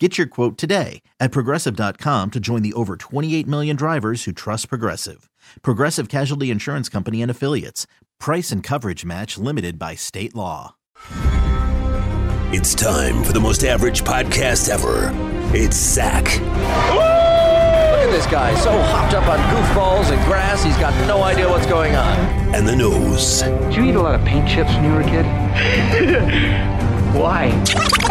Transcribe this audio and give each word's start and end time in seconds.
Get 0.00 0.18
your 0.18 0.26
quote 0.26 0.58
today 0.58 1.02
at 1.20 1.30
progressive.com 1.30 2.32
to 2.32 2.40
join 2.40 2.62
the 2.62 2.72
over 2.72 2.96
28 2.96 3.46
million 3.46 3.76
drivers 3.76 4.24
who 4.24 4.32
trust 4.32 4.68
Progressive. 4.68 5.30
Progressive 5.62 6.08
Casualty 6.08 6.50
Insurance 6.50 6.88
Company 6.88 7.22
and 7.22 7.30
Affiliates. 7.30 7.86
Price 8.18 8.50
and 8.50 8.60
coverage 8.60 9.04
match 9.04 9.38
limited 9.38 9.78
by 9.78 9.94
state 9.94 10.34
law. 10.34 10.74
It's 12.52 12.74
time 12.74 13.22
for 13.22 13.32
the 13.32 13.38
most 13.40 13.62
average 13.62 14.02
podcast 14.02 14.68
ever. 14.68 15.12
It's 15.56 15.76
Zach. 15.76 16.24
Look 16.24 18.02
at 18.02 18.10
this 18.10 18.26
guy, 18.26 18.52
so 18.56 18.70
hopped 18.82 19.14
up 19.14 19.28
on 19.28 19.38
goofballs 19.54 20.12
and 20.12 20.24
grass, 20.24 20.64
he's 20.64 20.76
got 20.78 20.92
no 21.06 21.22
idea 21.22 21.48
what's 21.48 21.66
going 21.66 21.94
on. 21.94 22.18
And 22.52 22.66
the 22.66 22.74
nose. 22.74 23.42
Did 23.42 23.76
you 23.76 23.84
eat 23.84 23.94
a 23.94 24.02
lot 24.02 24.16
of 24.16 24.24
paint 24.26 24.48
chips 24.48 24.70
when 24.74 24.84
you 24.84 24.90
were 24.90 25.02
a 25.02 25.04
kid? 25.04 25.24
Why? 27.14 28.03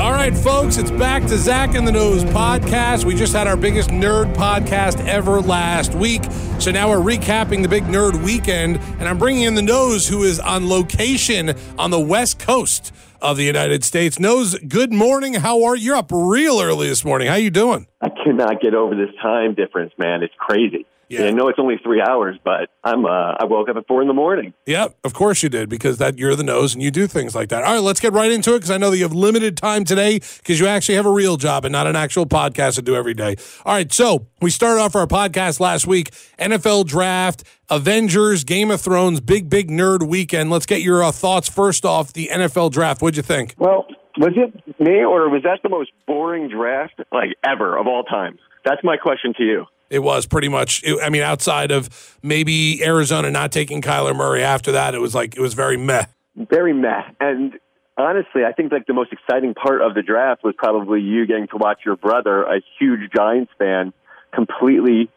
All 0.00 0.12
right, 0.12 0.36
folks, 0.36 0.76
it's 0.76 0.90
back 0.90 1.22
to 1.26 1.38
Zach 1.38 1.74
and 1.74 1.86
the 1.86 1.92
Nose 1.92 2.24
podcast. 2.24 3.04
We 3.04 3.14
just 3.14 3.32
had 3.32 3.46
our 3.46 3.56
biggest 3.56 3.90
nerd 3.90 4.34
podcast 4.34 5.04
ever 5.06 5.40
last 5.40 5.94
week. 5.94 6.24
So 6.58 6.70
now 6.70 6.88
we're 6.90 7.16
recapping 7.16 7.62
the 7.62 7.68
big 7.68 7.84
nerd 7.84 8.22
weekend, 8.24 8.78
and 8.98 9.08
I'm 9.08 9.18
bringing 9.18 9.42
in 9.42 9.54
the 9.54 9.62
Nose, 9.62 10.08
who 10.08 10.24
is 10.24 10.40
on 10.40 10.68
location 10.68 11.54
on 11.78 11.90
the 11.90 12.00
West 12.00 12.40
Coast 12.40 12.92
of 13.22 13.36
the 13.36 13.44
United 13.44 13.84
States. 13.84 14.18
Nose, 14.18 14.58
good 14.66 14.92
morning. 14.92 15.34
How 15.34 15.62
are 15.64 15.76
you? 15.76 15.86
You're 15.86 15.96
up 15.96 16.10
real 16.12 16.60
early 16.60 16.88
this 16.88 17.04
morning. 17.04 17.28
How 17.28 17.36
you 17.36 17.50
doing? 17.50 17.86
I 18.00 18.08
cannot 18.08 18.60
get 18.60 18.74
over 18.74 18.96
this 18.96 19.14
time 19.22 19.54
difference, 19.54 19.92
man. 19.96 20.24
It's 20.24 20.34
crazy. 20.38 20.86
Yeah. 21.08 21.20
And 21.20 21.28
I 21.28 21.30
know 21.30 21.48
it's 21.48 21.58
only 21.58 21.76
three 21.82 22.00
hours, 22.00 22.36
but 22.42 22.68
I'm 22.82 23.04
uh, 23.04 23.34
I 23.38 23.44
woke 23.44 23.68
up 23.68 23.76
at 23.76 23.86
four 23.86 24.02
in 24.02 24.08
the 24.08 24.14
morning. 24.14 24.54
Yep, 24.66 24.96
of 25.04 25.14
course 25.14 25.42
you 25.42 25.48
did, 25.48 25.68
because 25.68 25.98
that 25.98 26.18
you're 26.18 26.34
the 26.34 26.42
nose 26.42 26.74
and 26.74 26.82
you 26.82 26.90
do 26.90 27.06
things 27.06 27.34
like 27.34 27.48
that. 27.50 27.62
All 27.62 27.74
right, 27.74 27.82
let's 27.82 28.00
get 28.00 28.12
right 28.12 28.30
into 28.30 28.54
it 28.54 28.58
because 28.58 28.70
I 28.70 28.76
know 28.76 28.90
that 28.90 28.96
you 28.96 29.04
have 29.04 29.12
limited 29.12 29.56
time 29.56 29.84
today 29.84 30.18
because 30.18 30.58
you 30.58 30.66
actually 30.66 30.96
have 30.96 31.06
a 31.06 31.10
real 31.10 31.36
job 31.36 31.64
and 31.64 31.72
not 31.72 31.86
an 31.86 31.96
actual 31.96 32.26
podcast 32.26 32.74
to 32.74 32.82
do 32.82 32.96
every 32.96 33.14
day. 33.14 33.36
All 33.64 33.74
right, 33.74 33.92
so 33.92 34.26
we 34.40 34.50
started 34.50 34.80
off 34.80 34.96
our 34.96 35.06
podcast 35.06 35.60
last 35.60 35.86
week, 35.86 36.10
NFL 36.38 36.86
draft, 36.86 37.44
Avengers, 37.70 38.44
Game 38.44 38.70
of 38.70 38.80
Thrones, 38.80 39.20
big 39.20 39.48
big 39.48 39.70
nerd 39.70 40.06
weekend. 40.08 40.50
Let's 40.50 40.66
get 40.66 40.82
your 40.82 41.04
uh, 41.04 41.12
thoughts 41.12 41.48
first 41.48 41.84
off 41.84 42.12
the 42.12 42.30
NFL 42.32 42.72
draft. 42.72 43.00
What'd 43.00 43.16
you 43.16 43.22
think? 43.22 43.54
Well, 43.58 43.86
was 44.18 44.32
it 44.36 44.80
me 44.80 45.04
or 45.04 45.28
was 45.28 45.42
that 45.44 45.60
the 45.62 45.68
most 45.68 45.90
boring 46.06 46.48
draft 46.48 47.00
like 47.12 47.36
ever 47.44 47.76
of 47.76 47.86
all 47.86 48.02
time? 48.02 48.38
That's 48.64 48.82
my 48.82 48.96
question 48.96 49.32
to 49.38 49.44
you. 49.44 49.66
It 49.90 50.00
was 50.00 50.26
pretty 50.26 50.48
much. 50.48 50.82
It, 50.84 50.98
I 51.02 51.10
mean, 51.10 51.22
outside 51.22 51.70
of 51.70 52.18
maybe 52.22 52.82
Arizona 52.84 53.30
not 53.30 53.52
taking 53.52 53.80
Kyler 53.82 54.14
Murray 54.14 54.42
after 54.42 54.72
that, 54.72 54.94
it 54.94 55.00
was 55.00 55.14
like 55.14 55.36
it 55.36 55.40
was 55.40 55.54
very 55.54 55.76
meh. 55.76 56.06
Very 56.34 56.72
meh. 56.72 57.02
And 57.20 57.54
honestly, 57.96 58.44
I 58.44 58.52
think 58.52 58.72
like 58.72 58.86
the 58.86 58.94
most 58.94 59.12
exciting 59.12 59.54
part 59.54 59.82
of 59.82 59.94
the 59.94 60.02
draft 60.02 60.44
was 60.44 60.54
probably 60.56 61.00
you 61.00 61.26
getting 61.26 61.48
to 61.48 61.56
watch 61.56 61.80
your 61.84 61.96
brother, 61.96 62.42
a 62.42 62.60
huge 62.78 63.10
Giants 63.14 63.52
fan, 63.58 63.92
completely 64.34 65.08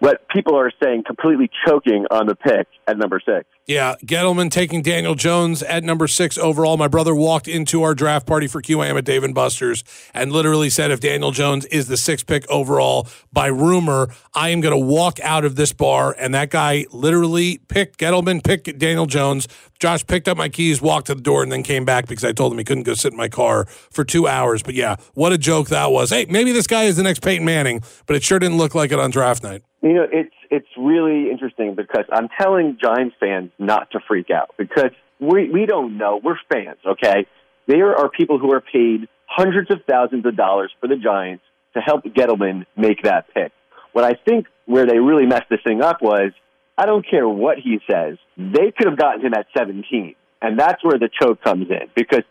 what 0.00 0.26
people 0.28 0.56
are 0.56 0.72
saying 0.82 1.04
completely 1.06 1.50
choking 1.66 2.06
on 2.10 2.26
the 2.26 2.34
pick 2.34 2.66
at 2.86 2.96
number 2.96 3.20
six. 3.24 3.46
Yeah, 3.70 3.94
Gettleman 4.04 4.50
taking 4.50 4.82
Daniel 4.82 5.14
Jones 5.14 5.62
at 5.62 5.84
number 5.84 6.08
six 6.08 6.36
overall. 6.36 6.76
My 6.76 6.88
brother 6.88 7.14
walked 7.14 7.46
into 7.46 7.84
our 7.84 7.94
draft 7.94 8.26
party 8.26 8.48
for 8.48 8.60
QAM 8.60 8.98
at 8.98 9.04
Dave 9.04 9.22
and 9.22 9.32
Buster's 9.32 9.84
and 10.12 10.32
literally 10.32 10.68
said, 10.70 10.90
if 10.90 10.98
Daniel 10.98 11.30
Jones 11.30 11.66
is 11.66 11.86
the 11.86 11.96
sixth 11.96 12.26
pick 12.26 12.44
overall 12.50 13.06
by 13.32 13.46
rumor, 13.46 14.08
I 14.34 14.48
am 14.48 14.60
going 14.60 14.74
to 14.74 14.84
walk 14.84 15.20
out 15.20 15.44
of 15.44 15.54
this 15.54 15.72
bar. 15.72 16.16
And 16.18 16.34
that 16.34 16.50
guy 16.50 16.86
literally 16.90 17.58
picked 17.68 18.00
Gettleman, 18.00 18.42
picked 18.42 18.76
Daniel 18.76 19.06
Jones. 19.06 19.46
Josh 19.78 20.04
picked 20.04 20.26
up 20.26 20.36
my 20.36 20.48
keys, 20.48 20.82
walked 20.82 21.06
to 21.06 21.14
the 21.14 21.22
door, 21.22 21.44
and 21.44 21.52
then 21.52 21.62
came 21.62 21.84
back 21.84 22.08
because 22.08 22.24
I 22.24 22.32
told 22.32 22.50
him 22.50 22.58
he 22.58 22.64
couldn't 22.64 22.82
go 22.82 22.94
sit 22.94 23.12
in 23.12 23.16
my 23.16 23.28
car 23.28 23.66
for 23.66 24.02
two 24.02 24.26
hours. 24.26 24.64
But 24.64 24.74
yeah, 24.74 24.96
what 25.14 25.32
a 25.32 25.38
joke 25.38 25.68
that 25.68 25.92
was. 25.92 26.10
Hey, 26.10 26.26
maybe 26.28 26.50
this 26.50 26.66
guy 26.66 26.86
is 26.86 26.96
the 26.96 27.04
next 27.04 27.22
Peyton 27.22 27.44
Manning, 27.44 27.82
but 28.06 28.16
it 28.16 28.24
sure 28.24 28.40
didn't 28.40 28.58
look 28.58 28.74
like 28.74 28.90
it 28.90 28.98
on 28.98 29.12
draft 29.12 29.44
night. 29.44 29.62
You 29.80 29.92
know, 29.92 30.08
it's 30.10 30.34
it's 30.50 30.68
really 30.76 31.30
interesting 31.30 31.74
because 31.74 32.04
I'm 32.12 32.28
telling 32.40 32.78
Giants 32.82 33.16
fans 33.20 33.50
not 33.58 33.90
to 33.92 34.00
freak 34.06 34.30
out 34.30 34.50
because 34.58 34.90
we 35.20 35.50
we 35.50 35.66
don't 35.66 35.96
know. 35.96 36.20
We're 36.22 36.36
fans, 36.52 36.78
okay? 36.86 37.26
There 37.66 37.94
are 37.96 38.08
people 38.08 38.38
who 38.38 38.52
are 38.52 38.60
paid 38.60 39.08
hundreds 39.26 39.70
of 39.70 39.78
thousands 39.88 40.26
of 40.26 40.36
dollars 40.36 40.72
for 40.80 40.88
the 40.88 40.96
Giants 40.96 41.44
to 41.74 41.80
help 41.80 42.04
Gettleman 42.04 42.66
make 42.76 43.02
that 43.04 43.32
pick. 43.32 43.52
What 43.92 44.04
I 44.04 44.14
think 44.24 44.46
where 44.66 44.86
they 44.86 44.98
really 44.98 45.26
messed 45.26 45.48
this 45.50 45.60
thing 45.64 45.82
up 45.82 46.02
was 46.02 46.32
I 46.76 46.86
don't 46.86 47.08
care 47.08 47.28
what 47.28 47.58
he 47.58 47.78
says. 47.90 48.16
They 48.36 48.72
could 48.76 48.88
have 48.88 48.98
gotten 48.98 49.20
him 49.24 49.34
at 49.34 49.46
17. 49.56 50.14
And 50.42 50.58
that's 50.58 50.82
where 50.82 50.98
the 50.98 51.10
choke 51.20 51.42
comes 51.42 51.66
in 51.68 51.88
because, 51.94 52.22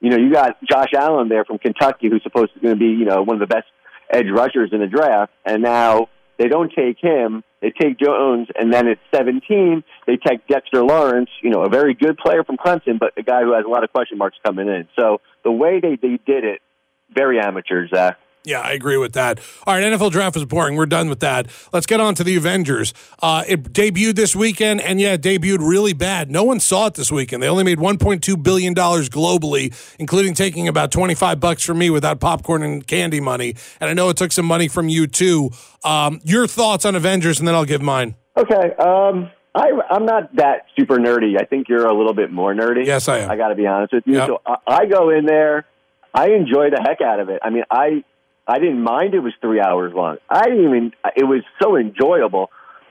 you 0.00 0.10
know, 0.10 0.16
you 0.16 0.32
got 0.32 0.62
Josh 0.62 0.92
Allen 0.96 1.28
there 1.28 1.44
from 1.44 1.58
Kentucky 1.58 2.08
who's 2.08 2.22
supposed 2.22 2.52
to 2.54 2.76
be, 2.76 2.86
you 2.86 3.04
know, 3.04 3.22
one 3.22 3.34
of 3.34 3.40
the 3.40 3.52
best 3.52 3.66
edge 4.12 4.26
rushers 4.32 4.70
in 4.72 4.78
the 4.78 4.86
draft. 4.86 5.32
And 5.44 5.62
now 5.62 6.08
they 6.38 6.48
don't 6.48 6.72
take 6.72 6.98
him. 7.00 7.42
They 7.66 7.72
take 7.72 7.98
Jones, 7.98 8.46
and 8.54 8.72
then 8.72 8.86
at 8.86 8.98
17, 9.12 9.82
they 10.06 10.16
take 10.16 10.46
Dexter 10.46 10.84
Lawrence, 10.84 11.30
you 11.42 11.50
know, 11.50 11.64
a 11.64 11.68
very 11.68 11.94
good 11.94 12.16
player 12.16 12.44
from 12.44 12.56
Clemson, 12.56 13.00
but 13.00 13.12
a 13.16 13.24
guy 13.24 13.42
who 13.42 13.54
has 13.54 13.64
a 13.64 13.68
lot 13.68 13.82
of 13.82 13.90
question 13.90 14.18
marks 14.18 14.36
coming 14.46 14.68
in. 14.68 14.86
So 14.96 15.20
the 15.42 15.50
way 15.50 15.80
they, 15.80 15.96
they 16.00 16.20
did 16.24 16.44
it, 16.44 16.60
very 17.12 17.40
amateur, 17.40 17.88
Zach. 17.88 18.18
Yeah, 18.46 18.60
I 18.60 18.70
agree 18.72 18.96
with 18.96 19.12
that. 19.14 19.40
All 19.66 19.74
right, 19.74 19.82
NFL 19.82 20.12
draft 20.12 20.36
was 20.36 20.44
boring. 20.44 20.76
We're 20.76 20.86
done 20.86 21.08
with 21.08 21.18
that. 21.20 21.48
Let's 21.72 21.84
get 21.84 22.00
on 22.00 22.14
to 22.14 22.22
the 22.22 22.36
Avengers. 22.36 22.94
Uh, 23.20 23.42
it 23.46 23.72
debuted 23.72 24.14
this 24.14 24.36
weekend, 24.36 24.80
and 24.80 25.00
yeah, 25.00 25.14
it 25.14 25.22
debuted 25.22 25.58
really 25.58 25.92
bad. 25.92 26.30
No 26.30 26.44
one 26.44 26.60
saw 26.60 26.86
it 26.86 26.94
this 26.94 27.10
weekend. 27.10 27.42
They 27.42 27.48
only 27.48 27.64
made 27.64 27.78
1.2 27.78 28.40
billion 28.42 28.72
dollars 28.72 29.08
globally, 29.08 29.74
including 29.98 30.34
taking 30.34 30.68
about 30.68 30.92
25 30.92 31.40
bucks 31.40 31.64
from 31.64 31.78
me 31.78 31.90
without 31.90 32.20
popcorn 32.20 32.62
and 32.62 32.86
candy 32.86 33.18
money. 33.18 33.56
And 33.80 33.90
I 33.90 33.94
know 33.94 34.08
it 34.10 34.16
took 34.16 34.30
some 34.30 34.46
money 34.46 34.68
from 34.68 34.88
you 34.88 35.08
too. 35.08 35.50
Um, 35.82 36.20
your 36.22 36.46
thoughts 36.46 36.84
on 36.84 36.94
Avengers, 36.94 37.40
and 37.40 37.48
then 37.48 37.56
I'll 37.56 37.64
give 37.64 37.82
mine. 37.82 38.14
Okay. 38.36 38.74
Um, 38.78 39.28
I, 39.56 39.70
I'm 39.90 40.06
not 40.06 40.36
that 40.36 40.66
super 40.78 40.98
nerdy. 40.98 41.40
I 41.40 41.46
think 41.46 41.68
you're 41.68 41.86
a 41.86 41.96
little 41.96 42.14
bit 42.14 42.30
more 42.30 42.54
nerdy. 42.54 42.86
Yes, 42.86 43.08
I 43.08 43.18
am. 43.18 43.30
I 43.30 43.36
got 43.36 43.48
to 43.48 43.54
be 43.56 43.66
honest 43.66 43.92
with 43.92 44.04
you. 44.06 44.14
Yep. 44.14 44.28
So 44.28 44.40
I, 44.46 44.56
I 44.66 44.86
go 44.86 45.10
in 45.10 45.26
there. 45.26 45.64
I 46.14 46.30
enjoy 46.30 46.70
the 46.70 46.80
heck 46.82 47.00
out 47.00 47.20
of 47.20 47.28
it. 47.28 47.40
I 47.42 47.50
mean, 47.50 47.64
I 47.70 48.04
I 48.46 48.58
didn't 48.58 48.82
mind 48.82 49.14
it 49.14 49.20
was 49.20 49.32
three 49.40 49.60
hours 49.60 49.92
long. 49.94 50.18
I 50.28 50.44
didn't 50.44 50.64
even. 50.64 50.92
It 51.16 51.24
was 51.24 51.42
so 51.60 51.76
enjoyable. 51.76 52.50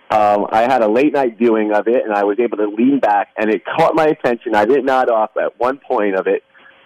Um, 0.09 0.47
I 0.51 0.61
had 0.61 0.81
a 0.81 0.87
late 0.87 1.13
night 1.13 1.37
viewing 1.37 1.71
of 1.73 1.87
it, 1.87 2.03
and 2.03 2.13
I 2.13 2.25
was 2.25 2.37
able 2.39 2.57
to 2.57 2.67
lean 2.67 2.99
back, 2.99 3.29
and 3.37 3.49
it 3.49 3.63
caught 3.65 3.95
my 3.95 4.05
attention. 4.05 4.53
I 4.53 4.65
didn't 4.65 4.85
nod 4.85 5.09
off 5.09 5.31
at 5.37 5.59
one 5.59 5.79
point 5.79 6.15
of 6.15 6.27
it. 6.27 6.43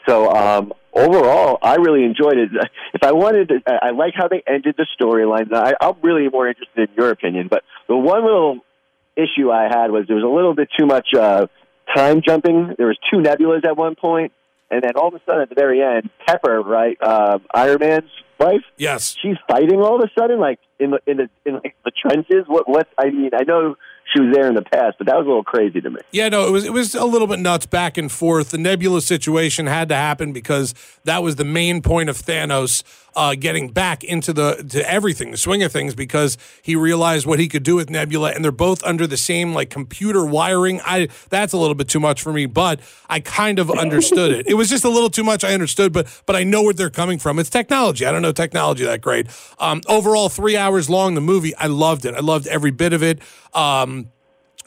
So 0.08 0.32
um, 0.32 0.74
overall, 0.94 1.58
I 1.62 1.76
really 1.76 2.04
enjoyed 2.04 2.38
it. 2.38 2.50
If 2.92 3.04
I 3.04 3.12
wanted, 3.12 3.50
to, 3.50 3.62
I 3.68 3.92
like 3.92 4.14
how 4.16 4.28
they 4.28 4.42
ended 4.48 4.76
the 4.76 4.88
storyline. 5.00 5.48
I'm 5.80 5.94
really 6.02 6.28
more 6.28 6.48
interested 6.48 6.90
in 6.90 6.96
your 6.98 7.12
opinion. 7.12 7.48
But 7.48 7.64
the 7.88 7.96
one 7.96 8.26
little 8.26 8.60
issue 9.16 9.52
I 9.52 9.66
had 9.70 9.92
was 9.92 10.06
there 10.08 10.16
was 10.16 10.26
a 10.26 10.28
little 10.28 10.56
bit 10.56 10.70
too 10.78 10.88
much 10.88 11.10
uh, 11.14 11.46
time 11.96 12.22
jumping. 12.26 12.74
There 12.78 12.88
was 12.88 12.98
two 13.12 13.18
nebulas 13.18 13.64
at 13.64 13.78
one 13.78 13.96
point, 13.96 14.34
and 14.72 14.82
then 14.84 14.92
all 14.96 15.08
of 15.10 15.14
a 15.16 15.22
sudden 15.26 15.42
at 15.42 15.50
the 15.50 15.56
very 15.56 15.82
end, 15.82 16.10
Pepper, 16.28 16.62
right, 16.62 16.98
uh, 17.02 17.40
Iron 17.54 17.78
Man's 17.80 18.10
wife, 18.40 18.62
Yes. 18.78 19.16
she's 19.22 19.38
fighting 19.48 19.80
all 19.82 19.96
of 19.96 20.02
a 20.02 20.12
sudden, 20.20 20.40
like 20.40 20.60
in 20.80 20.92
the 20.92 21.00
in 21.06 21.18
the 21.18 21.30
in 21.46 21.56
like 21.56 21.76
the 21.84 21.92
trenches. 21.92 22.46
What 22.48 22.68
what? 22.70 22.88
I 22.98 23.10
mean, 23.10 23.32
I 23.34 23.44
know 23.44 23.76
she 24.12 24.22
was 24.22 24.34
there 24.34 24.48
in 24.48 24.56
the 24.56 24.62
past, 24.62 24.98
but 24.98 25.08
that 25.08 25.16
was 25.16 25.26
a 25.26 25.30
little 25.30 25.44
crazy 25.44 25.82
to 25.82 25.90
me. 25.90 26.00
Yeah, 26.12 26.30
no, 26.30 26.48
it 26.48 26.52
was 26.52 26.66
it 26.66 26.74
was 26.74 26.96
a 26.96 27.06
little 27.06 27.28
bit 27.28 27.40
nuts 27.40 27.66
back 27.66 27.98
and 27.98 28.12
forth. 28.12 28.50
The 28.50 28.58
Nebula 28.58 29.02
situation 29.02 29.68
had 29.68 29.90
to 29.90 29.96
happen 29.96 30.34
because 30.34 30.74
that 31.04 31.24
was 31.24 31.36
the 31.36 31.46
main 31.46 31.82
point 31.82 32.10
of 32.10 32.18
Thanos 32.18 32.84
uh, 33.16 33.36
getting 33.36 33.70
back 33.70 34.04
into 34.04 34.34
the 34.34 34.66
to 34.70 34.90
everything, 34.90 35.32
the 35.32 35.38
swing 35.38 35.64
of 35.64 35.72
things, 35.72 35.96
because 35.96 36.38
he 36.62 36.76
realized 36.76 37.26
what 37.26 37.40
he 37.40 37.48
could 37.48 37.64
do 37.64 37.76
with 37.76 37.90
Nebula, 37.90 38.32
and 38.32 38.44
they're 38.44 38.52
both 38.52 38.84
under 38.84 39.06
the 39.08 39.18
same 39.18 39.54
like 39.54 39.70
computer 39.70 40.26
wiring. 40.26 40.80
I 40.86 41.10
that's 41.30 41.54
a 41.54 41.58
little 41.58 41.76
bit 41.76 41.88
too 41.88 42.00
much 42.00 42.22
for 42.22 42.32
me, 42.32 42.46
but 42.46 42.80
I 43.10 43.20
kind 43.20 43.60
of 43.60 43.70
understood 43.72 44.32
it. 44.32 44.48
It 44.48 44.54
was 44.54 44.70
just 44.70 44.84
a 44.84 44.90
little 44.90 45.10
too 45.10 45.24
much. 45.24 45.44
I 45.44 45.54
understood, 45.54 45.94
but 45.94 46.08
but 46.26 46.36
I 46.36 46.44
know 46.44 46.64
where 46.64 46.74
they're 46.74 46.90
coming 46.90 47.20
from. 47.20 47.40
It's 47.40 47.50
technology. 47.50 48.06
I 48.06 48.12
don't 48.12 48.22
know 48.22 48.32
technology 48.32 48.86
that 48.86 49.02
great. 49.02 49.28
Um, 49.60 49.82
overall, 49.88 50.30
three 50.30 50.58
hours 50.58 50.90
long. 50.90 51.16
The 51.16 51.22
movie, 51.22 51.56
I 51.56 51.68
loved 51.68 52.06
it. 52.06 52.16
I 52.16 52.20
loved 52.20 52.48
every 52.48 52.72
bit 52.72 52.94
of 52.94 53.04
it. 53.04 53.20
Um, 53.54 53.99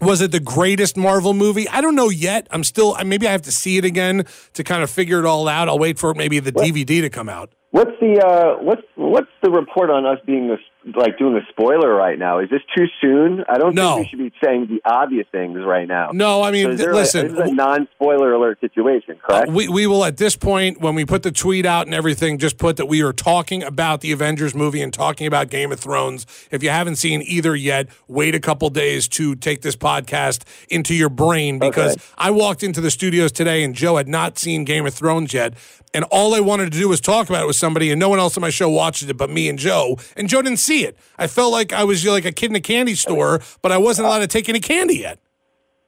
was 0.02 0.20
it 0.20 0.32
the 0.32 0.40
greatest 0.40 0.96
Marvel 0.96 1.32
movie? 1.32 1.68
I 1.68 1.80
don't 1.80 1.94
know 1.94 2.08
yet. 2.08 2.48
I'm 2.50 2.64
still 2.64 2.96
maybe 3.04 3.26
I 3.28 3.32
have 3.32 3.42
to 3.42 3.52
see 3.52 3.78
it 3.78 3.84
again 3.84 4.26
to 4.54 4.64
kind 4.64 4.82
of 4.82 4.90
figure 4.90 5.18
it 5.20 5.24
all 5.24 5.48
out. 5.48 5.68
I'll 5.68 5.78
wait 5.78 5.98
for 5.98 6.12
maybe 6.12 6.40
the 6.40 6.52
DVD 6.52 7.00
to 7.00 7.08
come 7.08 7.28
out. 7.28 7.52
What's 7.70 7.92
the 8.00 8.20
uh, 8.20 8.62
what's 8.62 8.82
what's 8.96 9.30
the 9.42 9.50
report 9.50 9.90
on 9.90 10.04
us 10.04 10.18
being 10.26 10.48
the 10.48 10.58
like 10.96 11.18
doing 11.18 11.36
a 11.36 11.40
spoiler 11.50 11.94
right 11.94 12.18
now. 12.18 12.38
Is 12.40 12.50
this 12.50 12.60
too 12.76 12.86
soon? 13.00 13.44
I 13.48 13.58
don't 13.58 13.74
No. 13.74 13.96
think 13.96 14.06
we 14.06 14.08
should 14.10 14.18
be 14.18 14.32
saying 14.44 14.66
the 14.68 14.80
obvious 14.88 15.26
things 15.30 15.58
right 15.64 15.86
now. 15.86 16.10
No, 16.12 16.42
I 16.42 16.50
mean, 16.50 16.76
So 16.78 16.86
listen, 16.90 17.26
a, 17.26 17.28
this 17.30 17.44
is 17.46 17.50
a 17.50 17.54
non-spoiler 17.54 18.32
alert 18.32 18.60
situation, 18.60 19.16
correct? 19.22 19.50
We, 19.50 19.68
we 19.68 19.86
will 19.86 20.04
at 20.04 20.16
this 20.16 20.36
point 20.36 20.80
when 20.80 20.94
we 20.94 21.04
put 21.04 21.22
the 21.22 21.32
tweet 21.32 21.64
out 21.66 21.86
and 21.86 21.94
everything 21.94 22.38
just 22.38 22.58
put 22.58 22.76
that 22.78 22.86
we 22.86 23.00
are 23.02 23.12
talking 23.12 23.62
about 23.62 24.00
the 24.00 24.12
Avengers 24.12 24.54
movie 24.54 24.82
and 24.82 24.92
talking 24.92 25.26
about 25.26 25.50
Game 25.50 25.70
of 25.72 25.80
Thrones. 25.80 26.26
If 26.50 26.62
you 26.62 26.70
haven't 26.70 26.96
seen 26.96 27.22
either 27.22 27.54
yet, 27.54 27.88
wait 28.08 28.34
a 28.34 28.40
couple 28.40 28.68
days 28.70 29.06
to 29.08 29.34
take 29.36 29.62
this 29.62 29.76
podcast 29.76 30.42
into 30.68 30.94
your 30.94 31.08
brain 31.10 31.58
because 31.58 31.92
Okay. 31.92 32.02
I 32.18 32.30
walked 32.30 32.62
into 32.62 32.80
the 32.80 32.90
studios 32.90 33.32
today 33.32 33.62
and 33.62 33.74
Joe 33.74 33.96
had 33.96 34.08
not 34.08 34.38
seen 34.38 34.64
Game 34.64 34.86
of 34.86 34.94
Thrones 34.94 35.32
yet. 35.34 35.54
And 35.94 36.04
all 36.10 36.34
I 36.34 36.40
wanted 36.40 36.72
to 36.72 36.78
do 36.78 36.88
was 36.88 37.02
talk 37.02 37.28
about 37.28 37.42
it 37.42 37.46
with 37.46 37.56
somebody, 37.56 37.90
and 37.90 38.00
no 38.00 38.08
one 38.08 38.18
else 38.18 38.34
on 38.38 38.40
my 38.40 38.48
show 38.48 38.70
watched 38.70 39.02
it 39.02 39.14
but 39.18 39.28
me 39.28 39.46
and 39.50 39.58
Joe. 39.58 39.98
And 40.16 40.26
Joe 40.26 40.40
didn't 40.40 40.58
see 40.58 40.71
it. 40.80 40.96
I 41.18 41.26
felt 41.26 41.52
like 41.52 41.72
I 41.72 41.84
was 41.84 42.04
like 42.04 42.24
a 42.24 42.32
kid 42.32 42.50
in 42.50 42.56
a 42.56 42.60
candy 42.60 42.94
store, 42.94 43.40
but 43.60 43.72
I 43.72 43.78
wasn't 43.78 44.06
allowed 44.06 44.20
to 44.20 44.26
take 44.26 44.48
any 44.48 44.60
candy 44.60 44.98
yet. 44.98 45.18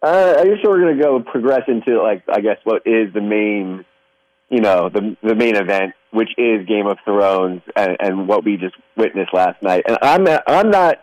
Uh, 0.05 0.37
I 0.39 0.45
guess 0.45 0.59
we're 0.63 0.81
going 0.81 0.99
to 0.99 1.03
go 1.03 1.21
progress 1.21 1.63
into 1.67 2.03
like 2.03 2.25
I 2.29 2.41
guess 2.41 2.59
what 2.65 2.83
is 2.85 3.13
the 3.15 3.23
main, 3.23 3.87
you 4.51 4.61
know, 4.61 4.91
the 4.91 5.17
the 5.23 5.35
main 5.35 5.57
event, 5.57 5.95
which 6.11 6.29
is 6.37 6.67
Game 6.67 6.87
of 6.87 6.99
Thrones 7.07 7.63
and, 7.75 7.97
and 8.01 8.29
what 8.29 8.45
we 8.45 8.59
just 8.59 8.75
witnessed 8.97 9.33
last 9.33 9.63
night. 9.63 9.85
And 9.89 9.97
I'm 10.03 10.25
not, 10.25 10.43
I'm 10.47 10.71
not. 10.71 11.01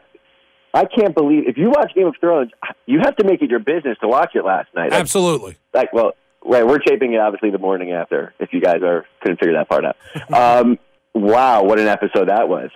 I 0.74 0.86
can't 0.86 1.16
believe 1.16 1.48
if 1.48 1.57
you 1.57 1.69
watch 1.69 1.94
Game 1.95 2.06
of 2.06 2.16
Thrones, 2.19 2.51
you 2.86 3.00
have 3.00 3.16
to 3.16 3.25
make 3.25 3.42
it 3.42 3.50
your 3.50 3.60
business 3.60 3.98
to 4.01 4.07
watch 4.07 4.36
it 4.36 4.45
last 4.45 4.69
night. 4.75 4.94
Absolutely. 4.94 5.57
like 5.74 5.92
well, 5.92 6.13
right, 6.45 6.66
we're 6.66 6.77
taping 6.77 7.13
it 7.13 7.19
obviously 7.19 7.50
the 7.50 7.57
morning 7.57 7.94
after. 7.94 8.36
If 8.39 8.54
you 8.54 8.62
guys 8.62 8.84
are 8.84 9.06
couldn't 9.22 9.38
figure 9.38 9.56
that 9.56 9.68
part 9.68 9.84
out. 9.84 9.98
um, 10.31 10.77
wow, 11.16 11.63
what 11.63 11.80
an 11.80 11.88
episode 11.88 12.30
that 12.30 12.48
was. 12.48 12.69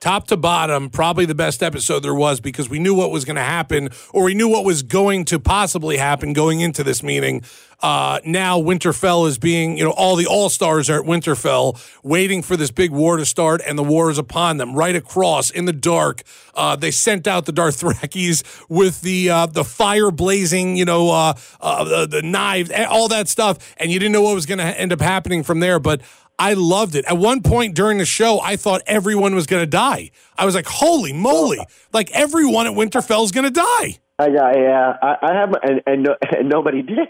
Top 0.00 0.26
to 0.28 0.36
bottom, 0.36 0.90
probably 0.90 1.24
the 1.24 1.34
best 1.34 1.62
episode 1.62 2.00
there 2.00 2.14
was 2.14 2.40
because 2.40 2.68
we 2.68 2.78
knew 2.78 2.94
what 2.94 3.10
was 3.10 3.24
going 3.24 3.36
to 3.36 3.42
happen, 3.42 3.88
or 4.12 4.24
we 4.24 4.34
knew 4.34 4.48
what 4.48 4.64
was 4.64 4.82
going 4.82 5.24
to 5.26 5.38
possibly 5.38 5.96
happen 5.96 6.32
going 6.32 6.60
into 6.60 6.84
this 6.84 7.02
meeting. 7.02 7.42
Uh, 7.80 8.20
now 8.24 8.58
Winterfell 8.58 9.28
is 9.28 9.36
being, 9.36 9.76
you 9.76 9.84
know, 9.84 9.90
all 9.90 10.16
the 10.16 10.26
all 10.26 10.48
stars 10.48 10.88
are 10.88 11.00
at 11.00 11.06
Winterfell, 11.06 11.78
waiting 12.02 12.42
for 12.42 12.56
this 12.56 12.70
big 12.70 12.90
war 12.90 13.18
to 13.18 13.26
start, 13.26 13.60
and 13.66 13.78
the 13.78 13.82
war 13.82 14.10
is 14.10 14.16
upon 14.16 14.56
them. 14.56 14.74
Right 14.74 14.96
across 14.96 15.50
in 15.50 15.66
the 15.66 15.74
dark, 15.74 16.22
uh, 16.54 16.76
they 16.76 16.90
sent 16.90 17.26
out 17.26 17.44
the 17.44 17.52
Dothrakis 17.52 18.42
with 18.70 19.02
the 19.02 19.28
uh, 19.28 19.46
the 19.46 19.64
fire 19.64 20.10
blazing, 20.10 20.76
you 20.76 20.86
know, 20.86 21.10
uh, 21.10 21.34
uh, 21.60 21.84
the, 21.84 22.06
the 22.06 22.22
knives, 22.22 22.70
all 22.88 23.08
that 23.08 23.28
stuff, 23.28 23.74
and 23.76 23.90
you 23.90 23.98
didn't 23.98 24.12
know 24.12 24.22
what 24.22 24.34
was 24.34 24.46
going 24.46 24.58
to 24.58 24.64
end 24.64 24.92
up 24.92 25.00
happening 25.00 25.42
from 25.42 25.60
there, 25.60 25.78
but. 25.78 26.00
I 26.38 26.52
loved 26.52 26.94
it. 26.94 27.04
At 27.06 27.16
one 27.16 27.42
point 27.42 27.74
during 27.74 27.98
the 27.98 28.04
show, 28.04 28.40
I 28.40 28.56
thought 28.56 28.82
everyone 28.86 29.34
was 29.34 29.46
going 29.46 29.62
to 29.62 29.66
die. 29.66 30.10
I 30.36 30.44
was 30.44 30.54
like, 30.54 30.66
"Holy 30.66 31.12
moly!" 31.12 31.58
Like 31.92 32.10
everyone 32.12 32.66
at 32.66 32.74
Winterfell's 32.74 33.32
going 33.32 33.44
to 33.44 33.50
die, 33.50 33.98
I 34.18 34.30
got 34.30 34.58
yeah. 34.58 34.96
I, 35.02 35.16
I 35.22 35.34
have 35.34 35.54
and 35.62 35.82
and, 35.86 36.02
no, 36.04 36.16
and 36.38 36.48
nobody 36.48 36.82
did. 36.82 37.08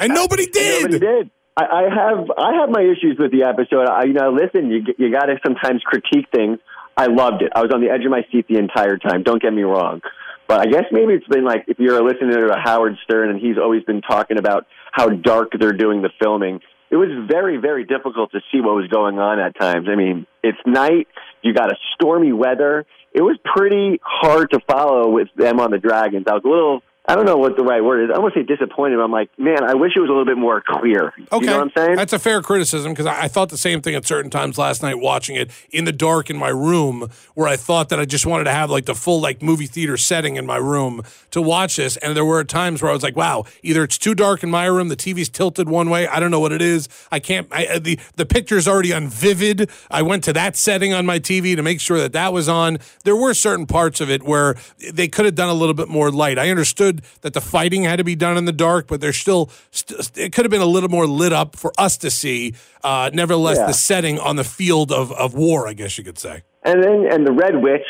and 0.00 0.12
nobody 0.14 0.46
did. 0.52 0.90
Nobody 0.90 0.98
did. 0.98 1.30
I, 1.56 1.64
I 1.64 1.82
have 1.82 2.30
I 2.36 2.54
have 2.60 2.70
my 2.70 2.82
issues 2.82 3.16
with 3.18 3.30
the 3.32 3.44
episode. 3.44 3.88
I, 3.88 4.04
you 4.04 4.12
know, 4.12 4.32
listen, 4.32 4.70
you 4.70 4.82
you 4.98 5.12
got 5.12 5.26
to 5.26 5.36
sometimes 5.44 5.82
critique 5.82 6.26
things. 6.34 6.58
I 6.96 7.06
loved 7.06 7.42
it. 7.42 7.52
I 7.54 7.62
was 7.62 7.70
on 7.72 7.80
the 7.80 7.88
edge 7.88 8.04
of 8.04 8.10
my 8.10 8.22
seat 8.30 8.46
the 8.48 8.58
entire 8.58 8.98
time. 8.98 9.22
Don't 9.22 9.40
get 9.40 9.52
me 9.52 9.62
wrong, 9.62 10.02
but 10.46 10.60
I 10.60 10.66
guess 10.66 10.84
maybe 10.92 11.14
it's 11.14 11.26
been 11.26 11.44
like 11.44 11.64
if 11.68 11.78
you're 11.78 11.98
a 11.98 12.04
listener 12.04 12.48
to 12.48 12.54
Howard 12.62 12.96
Stern 13.04 13.30
and 13.30 13.40
he's 13.40 13.56
always 13.56 13.82
been 13.84 14.02
talking 14.02 14.38
about 14.38 14.66
how 14.92 15.08
dark 15.08 15.52
they're 15.58 15.72
doing 15.72 16.02
the 16.02 16.10
filming. 16.22 16.60
It 16.92 16.96
was 16.96 17.08
very 17.26 17.56
very 17.56 17.84
difficult 17.84 18.32
to 18.32 18.40
see 18.52 18.60
what 18.60 18.74
was 18.74 18.86
going 18.88 19.18
on 19.18 19.40
at 19.40 19.58
times. 19.58 19.88
I 19.90 19.96
mean, 19.96 20.26
it's 20.42 20.58
night. 20.66 21.08
You 21.40 21.54
got 21.54 21.72
a 21.72 21.76
stormy 21.94 22.32
weather. 22.32 22.84
It 23.14 23.22
was 23.22 23.38
pretty 23.44 23.98
hard 24.04 24.50
to 24.50 24.60
follow 24.70 25.08
with 25.08 25.28
them 25.34 25.58
on 25.58 25.70
the 25.70 25.78
Dragons. 25.78 26.26
I 26.28 26.34
was 26.34 26.42
a 26.44 26.48
little. 26.48 26.82
I 27.04 27.16
don't 27.16 27.26
know 27.26 27.36
what 27.36 27.56
the 27.56 27.64
right 27.64 27.82
word 27.82 28.04
is. 28.04 28.14
I 28.14 28.20
want 28.20 28.32
to 28.34 28.40
say 28.40 28.46
disappointed. 28.46 28.96
But 28.96 29.02
I'm 29.02 29.10
like, 29.10 29.36
man, 29.36 29.64
I 29.64 29.74
wish 29.74 29.92
it 29.96 30.00
was 30.00 30.08
a 30.08 30.12
little 30.12 30.24
bit 30.24 30.38
more 30.38 30.62
clear. 30.64 31.12
Okay, 31.32 31.44
You 31.44 31.50
know 31.50 31.58
what 31.58 31.62
I'm 31.64 31.72
saying? 31.76 31.96
That's 31.96 32.12
a 32.12 32.18
fair 32.18 32.40
criticism 32.42 32.92
because 32.92 33.06
I, 33.06 33.22
I 33.22 33.28
thought 33.28 33.48
the 33.48 33.58
same 33.58 33.82
thing 33.82 33.96
at 33.96 34.06
certain 34.06 34.30
times 34.30 34.56
last 34.56 34.82
night 34.82 35.00
watching 35.00 35.34
it 35.34 35.50
in 35.70 35.84
the 35.84 35.92
dark 35.92 36.30
in 36.30 36.36
my 36.36 36.50
room, 36.50 37.08
where 37.34 37.48
I 37.48 37.56
thought 37.56 37.88
that 37.88 37.98
I 37.98 38.04
just 38.04 38.24
wanted 38.24 38.44
to 38.44 38.52
have 38.52 38.70
like 38.70 38.86
the 38.86 38.94
full 38.94 39.20
like 39.20 39.42
movie 39.42 39.66
theater 39.66 39.96
setting 39.96 40.36
in 40.36 40.46
my 40.46 40.58
room 40.58 41.02
to 41.32 41.42
watch 41.42 41.74
this. 41.76 41.96
And 41.96 42.16
there 42.16 42.24
were 42.24 42.44
times 42.44 42.82
where 42.82 42.90
I 42.90 42.94
was 42.94 43.02
like, 43.02 43.16
wow, 43.16 43.46
either 43.64 43.82
it's 43.82 43.98
too 43.98 44.14
dark 44.14 44.44
in 44.44 44.50
my 44.50 44.66
room, 44.66 44.86
the 44.86 44.96
TV's 44.96 45.28
tilted 45.28 45.68
one 45.68 45.90
way, 45.90 46.06
I 46.06 46.20
don't 46.20 46.30
know 46.30 46.40
what 46.40 46.52
it 46.52 46.62
is. 46.62 46.88
I 47.10 47.18
can't. 47.18 47.48
I, 47.50 47.66
uh, 47.66 47.78
the 47.80 47.98
the 48.14 48.26
picture's 48.26 48.68
already 48.68 48.92
on 48.92 49.08
vivid. 49.08 49.68
I 49.90 50.02
went 50.02 50.22
to 50.24 50.32
that 50.34 50.54
setting 50.56 50.92
on 50.92 51.04
my 51.04 51.18
TV 51.18 51.56
to 51.56 51.62
make 51.62 51.80
sure 51.80 51.98
that 51.98 52.12
that 52.12 52.32
was 52.32 52.48
on. 52.48 52.78
There 53.02 53.16
were 53.16 53.34
certain 53.34 53.66
parts 53.66 54.00
of 54.00 54.08
it 54.08 54.22
where 54.22 54.54
they 54.92 55.08
could 55.08 55.24
have 55.24 55.34
done 55.34 55.48
a 55.48 55.54
little 55.54 55.74
bit 55.74 55.88
more 55.88 56.12
light. 56.12 56.38
I 56.38 56.48
understood 56.48 56.91
that 57.22 57.32
the 57.34 57.40
fighting 57.40 57.84
had 57.84 57.96
to 57.96 58.04
be 58.04 58.14
done 58.14 58.36
in 58.36 58.44
the 58.44 58.52
dark, 58.52 58.86
but 58.86 59.00
there's 59.00 59.16
still 59.16 59.50
st- 59.70 60.10
it 60.16 60.32
could 60.32 60.44
have 60.44 60.50
been 60.50 60.60
a 60.60 60.66
little 60.66 60.88
more 60.90 61.06
lit 61.06 61.32
up 61.32 61.56
for 61.56 61.72
us 61.78 61.96
to 61.98 62.10
see. 62.10 62.54
Uh, 62.84 63.10
nevertheless, 63.12 63.58
Yeah. 63.58 63.66
the 63.66 63.72
setting 63.74 64.18
on 64.18 64.36
the 64.36 64.44
field 64.44 64.92
of, 64.92 65.12
of 65.12 65.34
war, 65.34 65.66
I 65.68 65.72
guess 65.72 65.96
you 65.98 66.04
could 66.04 66.18
say. 66.18 66.42
And 66.64 66.82
then 66.82 67.06
and 67.10 67.26
the 67.26 67.32
Red 67.32 67.62
Witch 67.62 67.86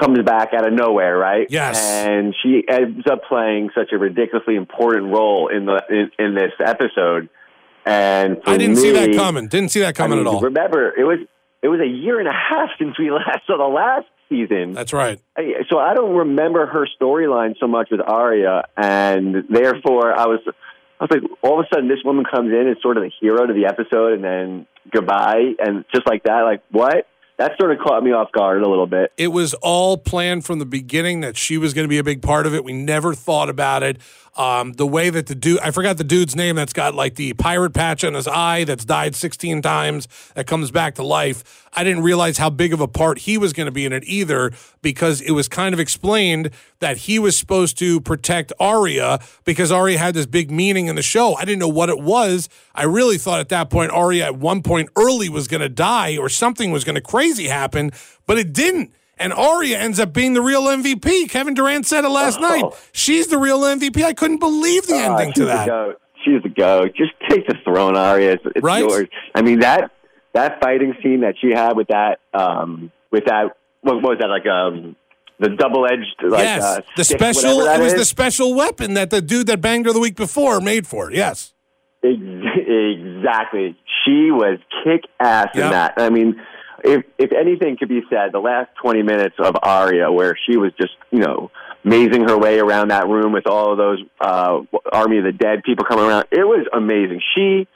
comes 0.00 0.18
back 0.24 0.52
out 0.54 0.66
of 0.66 0.72
nowhere, 0.72 1.16
right? 1.16 1.46
Yes. 1.50 1.80
And 1.82 2.34
she 2.42 2.64
ends 2.68 3.06
up 3.10 3.20
playing 3.28 3.70
such 3.74 3.92
a 3.92 3.98
ridiculously 3.98 4.56
important 4.56 5.12
role 5.12 5.48
in 5.48 5.66
the 5.66 5.80
in, 5.90 6.10
in 6.18 6.34
this 6.34 6.52
episode. 6.64 7.28
And 7.84 8.38
I 8.46 8.56
didn't 8.56 8.76
see 8.76 8.90
that 8.92 9.14
coming. 9.14 9.46
Didn't 9.48 9.70
see 9.70 9.80
that 9.80 9.88
I 9.88 9.92
coming 9.92 10.18
mean, 10.18 10.26
at 10.26 10.32
all. 10.32 10.40
Remember, 10.40 10.92
it 10.98 11.04
was 11.04 11.18
it 11.62 11.68
was 11.68 11.80
a 11.80 11.86
year 11.86 12.18
and 12.18 12.28
a 12.28 12.32
half 12.32 12.70
since 12.78 12.98
we 12.98 13.10
last 13.12 13.46
saw 13.46 13.56
the 13.58 13.64
last 13.64 14.06
season. 14.28 14.72
That's 14.72 14.92
right. 14.92 15.20
So 15.70 15.78
I 15.78 15.94
don't 15.94 16.16
remember 16.16 16.66
her 16.66 16.86
storyline 17.00 17.54
so 17.60 17.66
much 17.66 17.88
with 17.90 18.00
Arya, 18.00 18.64
and 18.76 19.44
therefore 19.48 20.16
I 20.16 20.26
was, 20.26 20.40
I 21.00 21.04
was 21.04 21.10
like, 21.10 21.22
all 21.42 21.60
of 21.60 21.66
a 21.66 21.74
sudden 21.74 21.88
this 21.88 21.98
woman 22.04 22.24
comes 22.24 22.52
in 22.52 22.68
as 22.68 22.80
sort 22.82 22.96
of 22.96 23.02
the 23.02 23.10
hero 23.20 23.46
to 23.46 23.52
the 23.52 23.66
episode, 23.66 24.14
and 24.14 24.24
then 24.24 24.66
goodbye, 24.92 25.54
and 25.58 25.84
just 25.94 26.06
like 26.06 26.24
that, 26.24 26.42
like 26.42 26.62
what? 26.70 27.06
That 27.38 27.52
sort 27.60 27.70
of 27.70 27.78
caught 27.78 28.02
me 28.02 28.12
off 28.12 28.32
guard 28.32 28.62
a 28.62 28.68
little 28.68 28.86
bit. 28.86 29.12
It 29.18 29.28
was 29.28 29.52
all 29.54 29.98
planned 29.98 30.46
from 30.46 30.58
the 30.58 30.64
beginning 30.64 31.20
that 31.20 31.36
she 31.36 31.58
was 31.58 31.74
going 31.74 31.84
to 31.84 31.88
be 31.88 31.98
a 31.98 32.04
big 32.04 32.22
part 32.22 32.46
of 32.46 32.54
it. 32.54 32.64
We 32.64 32.72
never 32.72 33.12
thought 33.12 33.50
about 33.50 33.82
it. 33.82 33.98
Um, 34.36 34.74
the 34.74 34.86
way 34.86 35.08
that 35.08 35.26
the 35.26 35.34
dude, 35.34 35.60
I 35.60 35.70
forgot 35.70 35.96
the 35.96 36.04
dude's 36.04 36.36
name 36.36 36.56
that's 36.56 36.74
got 36.74 36.94
like 36.94 37.14
the 37.14 37.32
pirate 37.34 37.70
patch 37.70 38.04
on 38.04 38.12
his 38.12 38.28
eye 38.28 38.64
that's 38.64 38.84
died 38.84 39.14
16 39.14 39.62
times 39.62 40.08
that 40.34 40.46
comes 40.46 40.70
back 40.70 40.94
to 40.96 41.02
life. 41.02 41.66
I 41.72 41.84
didn't 41.84 42.02
realize 42.02 42.36
how 42.36 42.50
big 42.50 42.72
of 42.74 42.80
a 42.80 42.88
part 42.88 43.20
he 43.20 43.38
was 43.38 43.54
going 43.54 43.64
to 43.64 43.72
be 43.72 43.86
in 43.86 43.92
it 43.94 44.04
either 44.06 44.52
because 44.82 45.22
it 45.22 45.32
was 45.32 45.48
kind 45.48 45.72
of 45.72 45.80
explained 45.80 46.50
that 46.80 46.98
he 46.98 47.18
was 47.18 47.38
supposed 47.38 47.78
to 47.78 48.00
protect 48.00 48.52
Arya 48.60 49.20
because 49.44 49.72
Arya 49.72 49.98
had 49.98 50.14
this 50.14 50.26
big 50.26 50.50
meaning 50.50 50.86
in 50.86 50.96
the 50.96 51.02
show. 51.02 51.34
I 51.34 51.46
didn't 51.46 51.58
know 51.58 51.68
what 51.68 51.88
it 51.88 51.98
was. 51.98 52.50
I 52.74 52.84
really 52.84 53.16
thought 53.16 53.40
at 53.40 53.48
that 53.48 53.70
point 53.70 53.90
Arya 53.90 54.24
at 54.26 54.36
one 54.36 54.62
point 54.62 54.90
early 54.96 55.30
was 55.30 55.48
going 55.48 55.62
to 55.62 55.68
die 55.70 56.18
or 56.18 56.28
something 56.28 56.70
was 56.72 56.84
going 56.84 56.94
to 56.94 57.00
crazy 57.00 57.25
happen, 57.34 57.90
but 58.26 58.38
it 58.38 58.52
didn't. 58.52 58.92
And 59.18 59.32
Arya 59.32 59.78
ends 59.78 59.98
up 59.98 60.12
being 60.12 60.34
the 60.34 60.42
real 60.42 60.62
MVP. 60.64 61.28
Kevin 61.30 61.54
Durant 61.54 61.86
said 61.86 62.04
it 62.04 62.08
last 62.10 62.38
Oh. 62.38 62.42
night. 62.48 62.64
She's 62.92 63.28
the 63.28 63.38
real 63.38 63.60
MVP. 63.64 64.04
I 64.04 64.12
couldn't 64.12 64.38
believe 64.38 64.86
the 64.86 64.94
Ah, 64.94 65.16
ending 65.16 65.32
to 65.34 65.40
the 65.40 65.46
that. 65.46 65.66
goat. 65.66 66.00
She's 66.24 66.42
the 66.42 66.48
goat. 66.50 66.92
Just 66.96 67.12
take 67.28 67.46
the 67.46 67.54
throne, 67.64 67.96
Arya. 67.96 68.32
It's, 68.32 68.42
it's 68.54 68.62
Right? 68.62 68.80
yours. 68.84 69.08
I 69.34 69.42
mean 69.42 69.60
that 69.60 69.90
that 70.34 70.60
fighting 70.60 70.94
scene 71.02 71.20
that 71.20 71.34
she 71.40 71.50
had 71.54 71.76
with 71.76 71.88
that 71.88 72.18
um 72.34 72.90
with 73.10 73.24
that 73.26 73.56
what, 73.80 74.02
what 74.02 74.10
was 74.10 74.18
that 74.20 74.28
like 74.28 74.46
um 74.46 74.96
the 75.38 75.48
double 75.50 75.86
edged 75.86 76.14
like 76.22 76.42
yes, 76.42 76.62
uh, 76.62 76.80
the 76.96 77.04
stick, 77.04 77.18
special. 77.18 77.60
It 77.60 77.78
was 77.80 77.92
is. 77.94 77.98
the 78.00 78.04
special 78.04 78.54
weapon 78.54 78.94
that 78.94 79.08
the 79.10 79.22
dude 79.22 79.46
that 79.46 79.60
banged 79.62 79.86
her 79.86 79.92
the 79.94 80.00
week 80.00 80.16
before 80.16 80.60
made 80.60 80.86
for 80.86 81.10
it. 81.10 81.16
Yes. 81.16 81.54
Exactly. 82.04 83.76
She 84.04 84.30
was 84.30 84.58
kick 84.84 85.02
ass 85.20 85.48
Yep. 85.54 85.64
in 85.64 85.70
that. 85.70 85.94
I 85.96 86.10
mean, 86.10 86.40
if 86.86 87.04
if 87.18 87.32
anything 87.32 87.76
could 87.76 87.88
be 87.88 88.00
said, 88.08 88.32
the 88.32 88.38
last 88.38 88.70
twenty 88.80 89.02
minutes 89.02 89.36
of 89.38 89.56
Arya, 89.62 90.10
where 90.12 90.36
she 90.48 90.56
was 90.56 90.72
just 90.80 90.92
you 91.10 91.18
know 91.18 91.50
mazing 91.84 92.22
her 92.28 92.36
way 92.38 92.58
around 92.58 92.88
that 92.88 93.06
room 93.08 93.32
with 93.32 93.46
all 93.46 93.72
of 93.72 93.78
those 93.78 94.02
uh, 94.20 94.60
Army 94.92 95.18
of 95.18 95.24
the 95.24 95.32
Dead 95.32 95.62
people 95.64 95.84
coming 95.84 96.04
around, 96.06 96.26
it 96.30 96.44
was 96.44 96.66
amazing. 96.72 97.20
She 97.34 97.68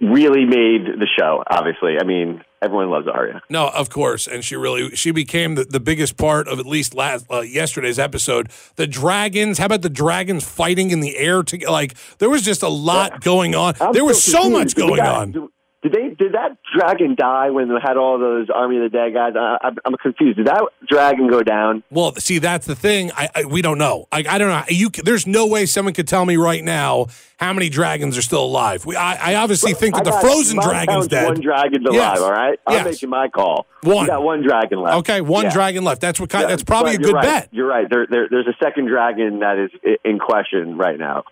really 0.00 0.44
made 0.44 0.86
the 0.86 1.06
show. 1.18 1.42
Obviously, 1.50 1.96
I 2.00 2.04
mean, 2.04 2.42
everyone 2.62 2.90
loves 2.90 3.06
Arya. 3.06 3.42
No, 3.50 3.68
of 3.68 3.90
course, 3.90 4.26
and 4.26 4.44
she 4.44 4.56
really 4.56 4.94
she 4.96 5.10
became 5.10 5.54
the, 5.56 5.64
the 5.64 5.80
biggest 5.80 6.16
part 6.16 6.48
of 6.48 6.58
at 6.58 6.66
least 6.66 6.94
last 6.94 7.26
uh, 7.30 7.40
yesterday's 7.40 7.98
episode. 7.98 8.50
The 8.76 8.86
dragons, 8.86 9.58
how 9.58 9.66
about 9.66 9.82
the 9.82 9.90
dragons 9.90 10.44
fighting 10.48 10.90
in 10.90 11.00
the 11.00 11.16
air? 11.16 11.42
To 11.42 11.70
like, 11.70 11.94
there 12.18 12.30
was 12.30 12.42
just 12.42 12.62
a 12.62 12.68
lot 12.68 13.20
going 13.22 13.54
on. 13.54 13.74
I'm 13.80 13.92
there 13.92 14.04
was 14.04 14.22
still 14.22 14.44
so 14.44 14.50
much 14.50 14.74
going 14.74 14.96
got- 14.96 15.16
on. 15.16 15.32
Do, 15.32 15.52
Did 15.82 15.92
they? 15.92 16.08
Did 16.10 16.32
that 16.32 16.58
dragon 16.76 17.14
die 17.14 17.48
when 17.48 17.68
they 17.68 17.74
had 17.82 17.96
all 17.96 18.18
those 18.18 18.48
Army 18.54 18.76
of 18.76 18.82
the 18.82 18.88
Dead 18.90 19.14
guys? 19.14 19.32
I, 19.34 19.56
I'm, 19.66 19.76
I'm 19.86 19.94
confused. 19.96 20.36
Did 20.36 20.46
that 20.46 20.62
dragon 20.86 21.26
go 21.28 21.42
down? 21.42 21.82
Well, 21.90 22.14
see, 22.16 22.38
that's 22.38 22.66
the 22.66 22.76
thing. 22.76 23.10
I, 23.16 23.30
I 23.34 23.44
we 23.46 23.62
don't 23.62 23.78
know. 23.78 24.06
I, 24.12 24.18
I 24.28 24.36
don't 24.36 24.50
know. 24.50 24.62
You, 24.68 24.90
there's 24.90 25.26
no 25.26 25.46
way 25.46 25.64
someone 25.64 25.94
could 25.94 26.06
tell 26.06 26.26
me 26.26 26.36
right 26.36 26.62
now 26.62 27.06
how 27.38 27.54
many 27.54 27.70
dragons 27.70 28.18
are 28.18 28.22
still 28.22 28.44
alive. 28.44 28.84
We, 28.84 28.94
I, 28.94 29.32
I 29.32 29.34
obviously 29.36 29.72
think 29.72 29.94
that 29.94 30.04
the 30.04 30.12
frozen 30.12 30.60
dragon's 30.60 31.08
dead. 31.08 31.24
One 31.24 31.40
dragon's 31.40 31.86
alive. 31.86 31.94
Yes. 31.94 32.18
All 32.20 32.30
right, 32.30 32.60
I'm 32.66 32.74
Yes. 32.74 32.84
making 32.84 33.08
my 33.08 33.28
call. 33.28 33.64
One. 33.82 34.02
You 34.04 34.06
got 34.08 34.22
one 34.22 34.42
dragon 34.42 34.82
left. 34.82 34.98
Okay, 34.98 35.22
one 35.22 35.44
Yeah. 35.44 35.52
dragon 35.54 35.82
left. 35.84 36.02
That's 36.02 36.20
what 36.20 36.28
kind. 36.28 36.42
Yeah, 36.42 36.48
that's 36.48 36.62
probably 36.62 36.96
a 36.96 36.98
good 36.98 37.14
right. 37.14 37.24
bet. 37.24 37.48
You're 37.52 37.66
right. 37.66 37.88
There, 37.88 38.06
there, 38.06 38.28
there's 38.30 38.46
a 38.48 38.56
second 38.62 38.88
dragon 38.88 39.38
that 39.38 39.56
is 39.58 39.70
in 40.04 40.18
question 40.18 40.76
right 40.76 40.98
now. 40.98 41.24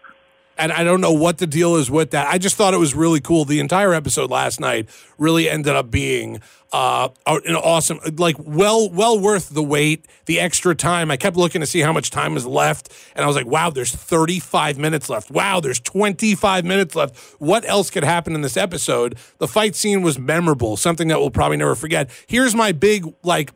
And 0.59 0.73
I 0.73 0.85
don't 0.85 1.01
know 1.01 1.13
what 1.13 1.39
the 1.39 1.47
deal 1.47 1.77
is 1.77 1.91
with 1.91 2.11
that. 2.11 2.27
I 2.27 2.39
just 2.39 2.57
thought 2.57 2.75
it 2.75 2.79
was 2.79 2.95
really 2.95 3.21
cool. 3.21 3.45
The 3.45 3.61
entire 3.61 3.95
episode 3.95 4.31
last 4.31 4.61
night 4.61 4.89
really 5.17 5.49
ended 5.49 5.75
up 5.75 5.91
being 5.91 6.41
uh, 6.73 7.09
an 7.27 7.55
awesome, 7.55 8.01
like 8.17 8.37
well, 8.39 8.91
well 8.91 9.19
worth 9.19 9.51
the 9.51 9.63
wait, 9.63 10.07
the 10.27 10.41
extra 10.41 10.75
time. 10.75 11.11
I 11.11 11.17
kept 11.17 11.37
looking 11.37 11.61
to 11.61 11.67
see 11.67 11.81
how 11.81 11.93
much 11.93 12.11
time 12.11 12.37
is 12.37 12.45
left, 12.45 12.93
and 13.15 13.25
I 13.25 13.27
was 13.27 13.37
like, 13.37 13.47
wow, 13.47 13.71
there's 13.71 13.95
35 13.95 14.79
minutes 14.79 15.09
left. 15.09 15.31
Wow, 15.31 15.61
there's 15.61 15.81
25 15.81 16.65
minutes 16.65 16.95
left. 16.95 17.17
What 17.39 17.65
else 17.65 17.89
could 17.89 18.05
happen 18.05 18.35
in 18.35 18.43
this 18.43 18.57
episode? 18.57 19.17
The 19.39 19.49
fight 19.49 19.77
scene 19.77 20.03
was 20.03 20.19
memorable, 20.19 20.77
something 20.77 21.09
that 21.09 21.21
we'll 21.21 21.31
probably 21.31 21.57
never 21.57 21.75
forget. 21.75 22.11
Here's 22.27 22.55
my 22.55 22.73
big 22.73 23.07
like 23.23 23.53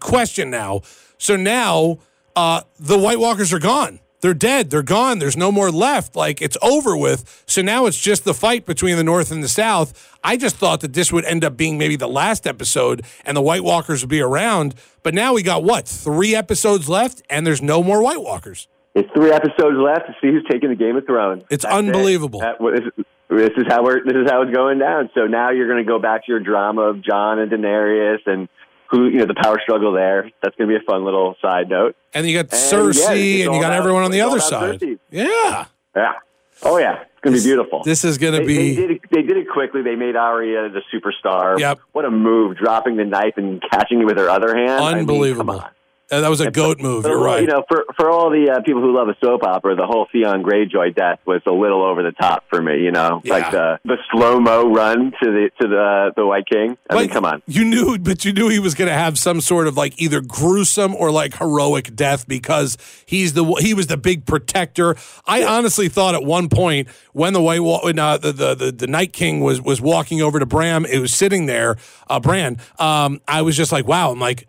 question 0.00 0.50
now. 0.50 0.82
So 1.18 1.34
now 1.34 1.98
uh, 2.36 2.60
the 2.78 2.98
White 2.98 3.18
Walkers 3.18 3.52
are 3.52 3.58
gone. 3.58 4.00
They're 4.26 4.34
dead. 4.34 4.70
They're 4.70 4.82
gone. 4.82 5.20
There's 5.20 5.36
no 5.36 5.52
more 5.52 5.70
left. 5.70 6.16
Like 6.16 6.42
it's 6.42 6.56
over 6.60 6.96
with. 6.96 7.44
So 7.46 7.62
now 7.62 7.86
it's 7.86 7.96
just 7.96 8.24
the 8.24 8.34
fight 8.34 8.66
between 8.66 8.96
the 8.96 9.04
North 9.04 9.30
and 9.30 9.40
the 9.40 9.48
South. 9.48 10.18
I 10.24 10.36
just 10.36 10.56
thought 10.56 10.80
that 10.80 10.94
this 10.94 11.12
would 11.12 11.24
end 11.26 11.44
up 11.44 11.56
being 11.56 11.78
maybe 11.78 11.94
the 11.94 12.08
last 12.08 12.44
episode 12.44 13.04
and 13.24 13.36
the 13.36 13.40
White 13.40 13.62
Walkers 13.62 14.02
would 14.02 14.10
be 14.10 14.20
around. 14.20 14.74
But 15.04 15.14
now 15.14 15.32
we 15.32 15.44
got 15.44 15.62
what? 15.62 15.86
Three 15.86 16.34
episodes 16.34 16.88
left 16.88 17.22
and 17.30 17.46
there's 17.46 17.62
no 17.62 17.84
more 17.84 18.02
White 18.02 18.20
Walkers. 18.20 18.66
It's 18.96 19.08
three 19.14 19.30
episodes 19.30 19.76
left 19.76 20.08
to 20.08 20.14
see 20.20 20.32
who's 20.32 20.44
taking 20.50 20.70
the 20.70 20.74
Game 20.74 20.96
of 20.96 21.06
Thrones. 21.06 21.44
It's 21.48 21.62
That's 21.62 21.72
it. 21.72 21.78
unbelievable. 21.78 22.40
That- 22.40 22.56
this, 22.58 23.06
this 23.30 23.50
is 23.58 23.64
how 23.68 23.84
we're. 23.84 24.02
This 24.04 24.16
is 24.16 24.28
how 24.28 24.42
it's 24.42 24.52
going 24.52 24.80
down. 24.80 25.08
So 25.14 25.26
now 25.28 25.50
you're 25.50 25.68
going 25.68 25.84
to 25.84 25.88
go 25.88 26.00
back 26.00 26.26
to 26.26 26.32
your 26.32 26.40
drama 26.40 26.82
of 26.82 27.00
Jon 27.00 27.38
and 27.38 27.52
Daenerys 27.52 28.26
and 28.26 28.48
who 28.90 29.08
you 29.08 29.18
know 29.18 29.26
the 29.26 29.34
power 29.34 29.58
struggle 29.62 29.92
there. 29.92 30.30
That's 30.42 30.54
going 30.56 30.68
to 30.70 30.78
be 30.78 30.82
a 30.82 30.84
fun 30.86 31.04
little 31.04 31.34
side 31.42 31.68
note. 31.68 31.96
And 32.14 32.26
you 32.26 32.34
got 32.34 32.52
And, 32.52 32.52
Cersei 32.52 32.94
it's 33.38 33.46
and 33.46 33.54
you 33.54 33.60
got 33.60 33.72
everyone 33.72 34.02
on 34.02 34.10
the 34.10 34.20
other 34.22 34.40
side. 34.40 34.80
Cersei. 34.80 34.98
Yeah. 35.10 35.66
Yeah. 35.94 36.12
Oh 36.62 36.78
yeah. 36.78 37.02
It's 37.02 37.20
going 37.22 37.34
to 37.36 37.40
be 37.42 37.44
beautiful. 37.48 37.82
This 37.84 38.04
is 38.04 38.18
going 38.18 38.38
to 38.40 38.46
be. 38.46 38.74
they 38.74 38.74
did 38.74 38.90
it, 38.92 39.00
they 39.10 39.22
did 39.22 39.36
it 39.36 39.46
quickly. 39.52 39.82
They 39.82 39.96
made 39.96 40.14
Arya 40.16 40.68
the 40.70 40.80
superstar. 40.94 41.58
Yep. 41.58 41.80
What 41.92 42.04
a 42.04 42.10
move, 42.10 42.56
dropping 42.56 42.96
the 42.96 43.04
knife 43.04 43.34
and 43.36 43.60
catching 43.70 44.00
it 44.00 44.04
with 44.04 44.16
her 44.18 44.28
other 44.30 44.54
hand. 44.56 44.70
I 44.82 44.90
mean, 44.90 44.98
Unbelievable. 45.00 45.54
come 45.54 45.64
on. 45.64 45.70
Uh, 46.08 46.20
that 46.20 46.28
was 46.28 46.40
a 46.40 46.52
goat 46.52 46.78
move. 46.78 47.04
You're 47.04 47.20
right. 47.20 47.40
You 47.40 47.48
know, 47.48 47.64
for 47.68 47.84
for 47.96 48.08
all 48.10 48.30
the 48.30 48.48
uh, 48.48 48.62
people 48.62 48.80
who 48.80 48.94
love 48.96 49.08
a 49.08 49.16
soap 49.20 49.42
opera, 49.42 49.74
the 49.74 49.86
whole 49.86 50.06
Theon 50.12 50.44
Greyjoy 50.44 50.94
death 50.94 51.18
was 51.26 51.40
a 51.46 51.52
little 51.52 51.82
over 51.84 52.04
the 52.04 52.12
top 52.12 52.44
for 52.48 52.62
me. 52.62 52.80
You 52.80 52.92
know, 52.92 53.20
Yeah. 53.24 53.32
like 53.34 53.50
the 53.50 53.78
the 53.84 53.96
slow 54.12 54.38
mo 54.38 54.70
run 54.72 55.10
to 55.20 55.30
the 55.32 55.50
to 55.60 55.66
the 55.68 56.12
the 56.16 56.24
White 56.24 56.46
King. 56.48 56.78
I 56.88 56.94
mean, 56.94 57.08
come 57.08 57.24
on. 57.24 57.42
You 57.48 57.64
knew, 57.64 57.98
but 57.98 58.24
you 58.24 58.32
knew 58.32 58.48
he 58.48 58.60
was 58.60 58.74
going 58.76 58.86
to 58.86 58.94
have 58.94 59.18
some 59.18 59.40
sort 59.40 59.66
of 59.66 59.76
like 59.76 60.00
either 60.00 60.20
gruesome 60.20 60.94
or 60.94 61.10
like 61.10 61.38
heroic 61.38 61.96
death 61.96 62.28
because 62.28 62.78
he's 63.04 63.32
the 63.32 63.44
he 63.58 63.74
was 63.74 63.88
the 63.88 63.96
big 63.96 64.26
protector. 64.26 64.94
I 65.26 65.42
honestly 65.44 65.88
thought 65.88 66.14
at 66.14 66.22
one 66.22 66.48
point 66.48 66.86
when 67.14 67.32
the 67.32 67.42
white 67.42 67.58
when, 67.62 67.98
uh, 67.98 68.18
the, 68.18 68.30
the 68.30 68.54
the 68.54 68.70
the 68.70 68.86
Night 68.86 69.12
King 69.12 69.40
was 69.40 69.60
was 69.60 69.80
walking 69.80 70.22
over 70.22 70.38
to 70.38 70.46
Bram, 70.46 70.84
it 70.86 71.00
was 71.00 71.12
sitting 71.12 71.46
there, 71.46 71.76
uh, 72.08 72.20
Bran. 72.20 72.58
Um, 72.78 73.20
I 73.26 73.42
was 73.42 73.56
just 73.56 73.72
like, 73.72 73.88
wow. 73.88 74.12
I'm 74.12 74.20
like. 74.20 74.46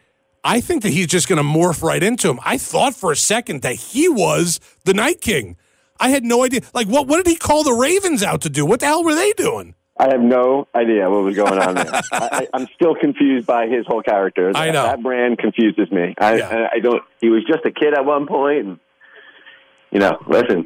I 0.48 0.62
think 0.62 0.84
that 0.84 0.92
he's 0.92 1.08
just 1.08 1.28
going 1.28 1.38
to 1.38 1.44
morph 1.44 1.84
right 1.84 2.02
into 2.02 2.30
him. 2.30 2.40
I 2.46 2.58
thought 2.58 2.96
for 2.96 3.12
a 3.12 3.18
second 3.18 3.64
that 3.64 3.76
he 3.76 4.08
was 4.08 4.62
the 4.86 4.94
Night 4.94 5.20
King. 5.20 5.58
I 6.00 6.10
had 6.10 6.24
no 6.24 6.46
idea. 6.46 6.62
Like, 6.74 6.88
what? 6.88 7.06
What 7.06 7.18
did 7.18 7.30
he 7.30 7.36
call 7.36 7.64
the 7.64 7.74
Ravens 7.74 8.24
out 8.24 8.42
to 8.42 8.50
do? 8.50 8.66
What 8.66 8.80
the 8.80 8.86
hell 8.86 9.04
were 9.04 9.14
they 9.14 9.34
doing? 9.34 9.76
I 10.00 10.10
have 10.10 10.22
no 10.22 10.68
idea 10.74 11.10
what 11.10 11.24
was 11.24 11.36
going 11.36 11.60
on 11.60 11.76
there. 11.76 11.90
I, 12.14 12.48
I'm 12.54 12.68
still 12.76 12.96
confused 12.96 13.46
by 13.46 13.68
his 13.68 13.86
whole 13.88 14.02
character. 14.02 14.52
I 14.56 14.72
know. 14.72 14.84
that 14.84 15.02
Bran 15.02 15.36
confuses 15.36 15.92
me. 15.92 16.16
I, 16.18 16.36
Yeah. 16.38 16.48
I, 16.50 16.78
I 16.78 16.80
don't. 16.80 17.04
He 17.20 17.28
was 17.30 17.44
just 17.46 17.66
a 17.66 17.72
kid 17.72 17.94
at 17.94 18.06
one 18.06 18.26
point, 18.26 18.66
and 18.66 18.80
you 19.92 20.00
know, 20.00 20.18
listen. 20.28 20.66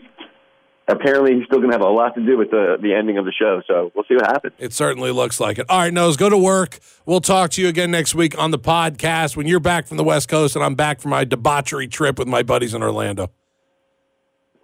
Apparently, 0.92 1.36
he's 1.36 1.46
still 1.46 1.60
going 1.60 1.72
to 1.72 1.76
have 1.76 1.86
a 1.86 1.90
lot 1.90 2.16
to 2.16 2.26
do 2.26 2.38
with 2.38 2.52
the 2.52 2.78
the 2.82 2.94
ending 2.94 3.18
of 3.18 3.26
the 3.26 3.32
show. 3.32 3.62
So 3.66 3.92
we'll 3.96 4.04
see 4.10 4.16
what 4.16 4.26
happens. 4.26 4.54
It 4.60 4.74
certainly 4.74 5.12
looks 5.12 5.40
like 5.40 5.58
it. 5.58 5.66
All 5.70 5.80
right, 5.80 5.94
Nose, 5.94 6.18
go 6.18 6.30
to 6.30 6.38
work. 6.38 6.80
We'll 7.06 7.22
talk 7.22 7.52
to 7.52 7.62
you 7.62 7.70
again 7.70 7.92
next 7.92 8.14
week 8.14 8.38
on 8.38 8.52
the 8.52 8.60
podcast 8.60 9.38
when 9.38 9.48
you're 9.48 9.62
back 9.62 9.88
from 9.88 9.98
the 9.98 10.04
West 10.04 10.28
Coast 10.28 10.56
and 10.56 10.64
I'm 10.66 10.76
back 10.76 11.00
from 11.00 11.12
my 11.12 11.24
debauchery 11.24 11.88
trip 11.88 12.20
with 12.20 12.28
my 12.28 12.44
buddies 12.44 12.74
in 12.74 12.84
Orlando. 12.84 13.32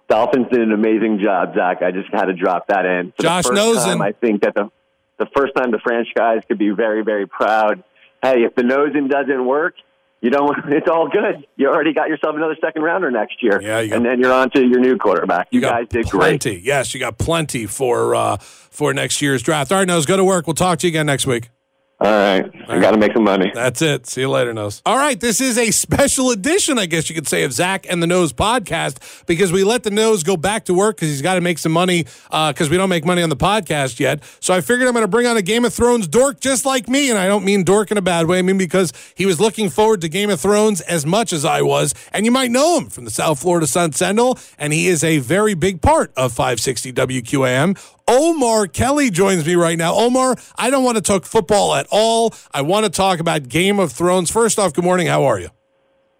Dolphins 0.10 0.48
did 0.52 0.62
an 0.62 0.72
amazing 0.72 1.20
job, 1.24 1.54
Zach. 1.56 1.82
I 1.82 1.92
just 1.92 2.08
had 2.14 2.26
to 2.26 2.34
drop 2.34 2.68
that 2.68 2.86
in. 2.86 3.14
For 3.18 3.24
Josh 3.24 3.46
Rosen. 3.50 4.02
I 4.02 4.12
think 4.12 4.42
that 4.42 4.54
the 4.56 4.70
the 5.18 5.28
first 5.36 5.54
time 5.56 5.72
the 5.72 5.80
franchise 5.84 6.44
could 6.48 6.60
be 6.60 6.70
very, 6.70 7.04
very 7.04 7.28
proud. 7.28 7.84
Hey, 8.22 8.44
if 8.44 8.56
the 8.56 8.64
nosing 8.64 9.08
doesn't 9.08 9.46
work, 9.46 9.76
you 10.22 10.30
don't. 10.30 10.56
It's 10.78 10.88
all 10.90 11.08
good. 11.10 11.46
You 11.56 11.70
already 11.70 11.94
got 11.94 12.10
yourself 12.10 12.36
another 12.36 12.56
second 12.62 12.84
rounder 12.84 13.10
next 13.10 13.42
year. 13.42 13.62
Yeah, 13.62 13.80
you 13.80 13.94
and 13.94 14.06
then 14.06 14.20
you're 14.20 14.34
on 14.34 14.50
to 14.52 14.62
your 14.66 14.80
new 14.80 14.98
quarterback. 14.98 15.48
You, 15.52 15.62
got 15.62 15.74
guys 15.74 15.88
did 15.90 16.06
plenty. 16.08 16.52
great. 16.52 16.64
Yes, 16.64 16.94
you 16.94 17.00
got 17.00 17.18
plenty 17.18 17.66
for 17.66 18.16
uh, 18.16 18.38
for 18.38 18.94
next 18.94 19.22
year's 19.22 19.42
draft. 19.42 19.72
All 19.72 19.80
right, 19.80 19.88
Nose, 19.88 20.06
go 20.06 20.18
to 20.18 20.24
work. 20.24 20.48
We'll 20.48 20.54
talk 20.54 20.80
to 20.80 20.88
you 20.88 20.92
again 20.92 21.06
next 21.06 21.26
week. 21.26 21.50
All 22.00 22.12
right, 22.12 22.46
I 22.68 22.80
got 22.80 22.92
to 22.92 22.98
make 22.98 23.14
some 23.14 23.24
money. 23.24 23.52
That's 23.56 23.82
it. 23.82 24.06
See 24.06 24.22
you 24.22 24.30
later, 24.30 24.54
Nose. 24.54 24.84
All 24.86 24.98
right, 24.98 25.20
this 25.20 25.42
is 25.42 25.58
a 25.58 25.72
special 25.72 26.30
edition, 26.30 26.78
I 26.78 26.86
guess 26.86 27.10
you 27.10 27.16
could 27.16 27.28
say, 27.28 27.42
of 27.44 27.52
Zach 27.52 27.88
and 27.90 28.04
the 28.04 28.06
Nose 28.06 28.32
podcast 28.32 29.26
because 29.26 29.52
we 29.52 29.64
let 29.64 29.82
the 29.82 29.90
Nose 29.90 30.22
go 30.22 30.38
back 30.38 30.66
to 30.66 30.76
work 30.76 30.98
because 30.98 31.10
he's 31.10 31.24
got 31.24 31.36
to 31.36 31.42
make 31.42 31.58
some 31.58 31.72
money 31.72 32.06
uh, 32.30 32.54
because 32.54 32.70
we 32.70 32.78
don't 32.78 32.90
make 32.90 33.04
money 33.04 33.24
on 33.24 33.30
the 33.30 33.36
podcast 33.36 34.00
yet. 34.00 34.22
So 34.40 34.54
I 34.54 34.62
figured 34.62 34.88
I'm 34.88 34.94
going 34.94 35.06
to 35.06 35.08
bring 35.10 35.26
on 35.26 35.38
a 35.38 35.42
Game 35.42 35.66
of 35.66 35.74
Thrones 35.74 36.08
dork 36.08 36.40
just 36.40 36.68
like 36.68 36.88
me, 36.88 37.10
and 37.10 37.18
I 37.18 37.28
don't 37.28 37.44
mean 37.44 37.64
dork 37.64 37.90
in 37.90 37.98
a 37.98 38.02
bad 38.04 38.28
way. 38.28 38.38
I 38.38 38.42
mean 38.44 38.60
because 38.60 38.94
he 39.16 39.26
was 39.26 39.40
looking 39.40 39.72
forward 39.72 40.02
to 40.02 40.10
Game 40.10 40.30
of 40.30 40.40
Thrones 40.40 40.82
as 40.82 41.04
much 41.04 41.34
as 41.34 41.46
I 41.46 41.64
was, 41.64 41.96
and 42.14 42.28
you 42.28 42.32
might 42.32 42.52
know 42.52 42.78
him 42.78 42.90
from 42.92 43.06
the 43.06 43.12
South 43.12 43.40
Florida 43.40 43.66
Sun 43.66 43.94
Sentinel, 43.94 44.38
and 44.60 44.72
he 44.72 44.88
is 44.88 45.04
a 45.04 45.18
very 45.18 45.56
big 45.56 45.82
part 45.82 46.14
of 46.16 46.32
560 46.32 46.94
WQAM. 46.94 47.97
Omar 48.08 48.68
Kelly 48.68 49.10
joins 49.10 49.46
me 49.46 49.56
right 49.56 49.78
now. 49.78 49.94
Omar, 49.94 50.38
I 50.56 50.70
don't 50.70 50.84
want 50.84 50.96
to 50.96 51.02
talk 51.02 51.26
football 51.26 51.76
at 51.76 51.88
all. 51.92 52.34
I 52.54 52.62
want 52.62 52.86
to 52.86 52.90
talk 52.90 53.20
about 53.20 53.50
Game 53.50 53.80
of 53.80 53.92
Thrones. 53.92 54.32
First 54.32 54.58
off, 54.58 54.74
good 54.74 54.86
morning. 54.86 55.08
How 55.08 55.26
are 55.26 55.40
you? 55.40 55.50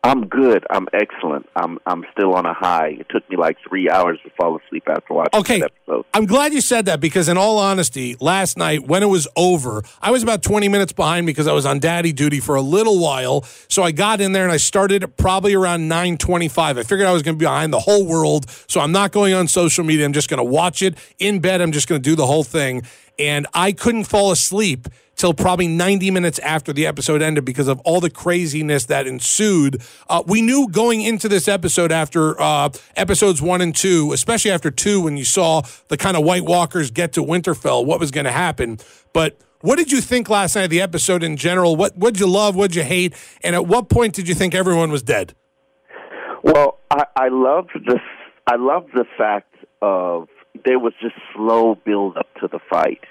I'm 0.04 0.28
good. 0.28 0.66
I'm 0.70 0.88
excellent. 0.94 1.50
I'm 1.56 1.80
I'm 1.86 2.06
still 2.14 2.34
on 2.36 2.46
a 2.46 2.54
high. 2.54 2.96
It 3.00 3.08
took 3.10 3.30
me 3.30 3.36
like 3.36 3.58
three 3.68 3.90
hours 3.90 4.20
to 4.24 4.30
fall 4.40 4.58
asleep 4.58 4.84
after 4.88 5.14
watching 5.14 5.38
Okay. 5.40 5.62
episode. 5.62 6.06
I'm 6.14 6.26
glad 6.26 6.54
you 6.54 6.62
said 6.62 6.86
that 6.86 7.00
because, 7.02 7.28
in 7.28 7.36
all 7.38 7.58
honesty, 7.58 8.16
last 8.22 8.58
night 8.58 8.88
when 8.88 9.04
it 9.04 9.08
was 9.08 9.28
over, 9.36 9.84
I 10.02 10.12
was 10.12 10.24
about 10.24 10.44
20 10.44 10.70
minutes 10.70 10.94
behind 10.94 11.26
because 11.26 11.48
I 11.48 11.52
was 11.52 11.66
on 11.66 11.80
daddy 11.80 12.14
duty 12.14 12.40
for 12.40 12.56
a 12.56 12.62
little 12.62 13.00
while. 13.00 13.42
So 13.68 13.84
I 13.84 13.92
got 13.92 14.22
in 14.22 14.32
there 14.32 14.44
and 14.44 14.52
I 14.52 14.58
started 14.58 15.18
probably 15.18 15.56
around 15.56 15.90
9:25. 15.90 16.78
I 16.78 16.84
figured 16.84 17.08
I 17.08 17.12
was 17.12 17.24
going 17.24 17.36
to 17.36 17.40
be 17.40 17.46
behind 17.46 17.74
the 17.74 17.80
whole 17.80 18.06
world, 18.06 18.50
so 18.68 18.80
I'm 18.80 18.92
not 18.92 19.12
going 19.12 19.34
on 19.34 19.48
social 19.48 19.84
media. 19.84 20.06
I'm 20.06 20.14
just 20.14 20.30
going 20.30 20.38
to 20.38 20.44
watch 20.50 20.82
it 20.82 20.96
in 21.20 21.40
bed. 21.40 21.60
I'm 21.60 21.72
just 21.72 21.88
going 21.90 22.02
to 22.02 22.10
do 22.10 22.16
the 22.16 22.28
whole 22.28 22.44
thing, 22.44 22.84
and 23.20 23.46
I 23.54 23.72
couldn't 23.74 24.06
fall 24.06 24.32
asleep 24.32 24.88
till 25.18 25.34
probably 25.34 25.68
90 25.68 26.12
minutes 26.12 26.40
after 26.40 26.72
the 26.72 26.86
episode 26.86 27.22
ended 27.22 27.44
because 27.44 27.68
of 27.68 27.80
all 27.82 28.00
the 28.00 28.10
craziness 28.10 28.86
that 28.86 29.08
ensued. 29.08 29.82
Uh, 30.08 30.24
we 30.26 30.42
knew 30.42 30.70
going 30.70 31.02
into 31.02 31.28
this 31.28 31.48
episode 31.48 31.92
after 31.92 32.40
uh, 32.40 32.70
episodes 32.96 33.42
one 33.42 33.60
and 33.60 33.76
two, 33.76 34.14
especially 34.14 34.52
after 34.52 34.72
two, 34.72 35.02
when 35.02 35.18
you 35.18 35.26
saw 35.26 35.64
the 35.90 35.98
kind 35.98 36.16
of 36.16 36.24
White 36.24 36.46
Walkers 36.46 36.92
get 36.92 37.12
to 37.14 37.22
Winterfell, 37.22 37.86
what 37.86 38.00
was 38.00 38.12
going 38.12 38.26
to 38.26 38.32
happen. 38.32 38.78
But 39.12 39.38
what 39.62 39.78
did 39.78 39.92
you 39.92 40.02
think 40.02 40.30
last 40.30 40.56
night 40.56 40.66
of 40.66 40.70
the 40.70 40.82
episode 40.82 41.24
in 41.24 41.36
general? 41.36 41.76
What 41.76 41.98
what'd 41.98 42.20
you 42.20 42.28
love? 42.28 42.56
What'd 42.56 42.76
you 42.76 42.84
hate? 42.84 43.16
And 43.44 43.56
at 43.56 43.66
what 43.66 43.90
point 43.90 44.14
did 44.14 44.28
you 44.28 44.36
think 44.36 44.54
everyone 44.54 44.92
was 44.92 45.02
dead? 45.02 45.34
Well, 46.44 46.80
I, 46.92 47.06
I 47.16 47.28
love 47.30 47.68
the 47.74 48.00
I 48.46 48.56
love 48.56 48.86
the 48.94 49.06
fact 49.18 49.54
of 49.82 50.28
there 50.64 50.80
was 50.80 50.94
just 51.02 51.16
slow 51.36 51.76
build 51.76 52.18
up 52.18 52.28
to 52.40 52.48
the 52.48 52.60
fight. 52.70 53.04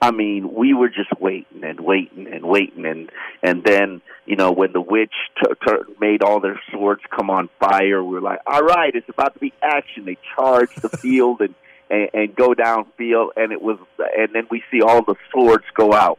I 0.00 0.10
mean, 0.10 0.52
we 0.52 0.74
were 0.74 0.88
just 0.88 1.10
waiting 1.18 1.64
and 1.64 1.80
waiting 1.80 2.26
and 2.32 2.44
waiting, 2.44 2.84
and 2.84 3.10
and 3.42 3.64
then 3.64 4.02
you 4.26 4.36
know 4.36 4.52
when 4.52 4.72
the 4.72 4.80
witch 4.80 5.14
t- 5.42 5.50
t- 5.66 5.94
made 6.00 6.22
all 6.22 6.40
their 6.40 6.60
swords 6.72 7.00
come 7.10 7.30
on 7.30 7.48
fire, 7.58 8.02
we 8.02 8.14
were 8.14 8.20
like, 8.20 8.40
all 8.46 8.62
right, 8.62 8.94
it's 8.94 9.08
about 9.08 9.34
to 9.34 9.40
be 9.40 9.52
action. 9.62 10.04
They 10.04 10.18
charge 10.34 10.74
the 10.76 10.88
field 10.90 11.40
and, 11.40 11.54
and 11.88 12.10
and 12.12 12.36
go 12.36 12.54
downfield, 12.54 13.28
and 13.36 13.52
it 13.52 13.62
was, 13.62 13.78
and 13.98 14.28
then 14.34 14.46
we 14.50 14.62
see 14.70 14.82
all 14.82 15.02
the 15.02 15.14
swords 15.32 15.64
go 15.74 15.92
out, 15.92 16.18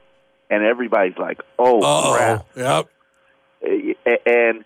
and 0.49 0.63
everybody's 0.63 1.17
like, 1.17 1.41
oh 1.59 2.15
crap 2.15 2.45
Yep. 2.55 2.89
and 4.25 4.65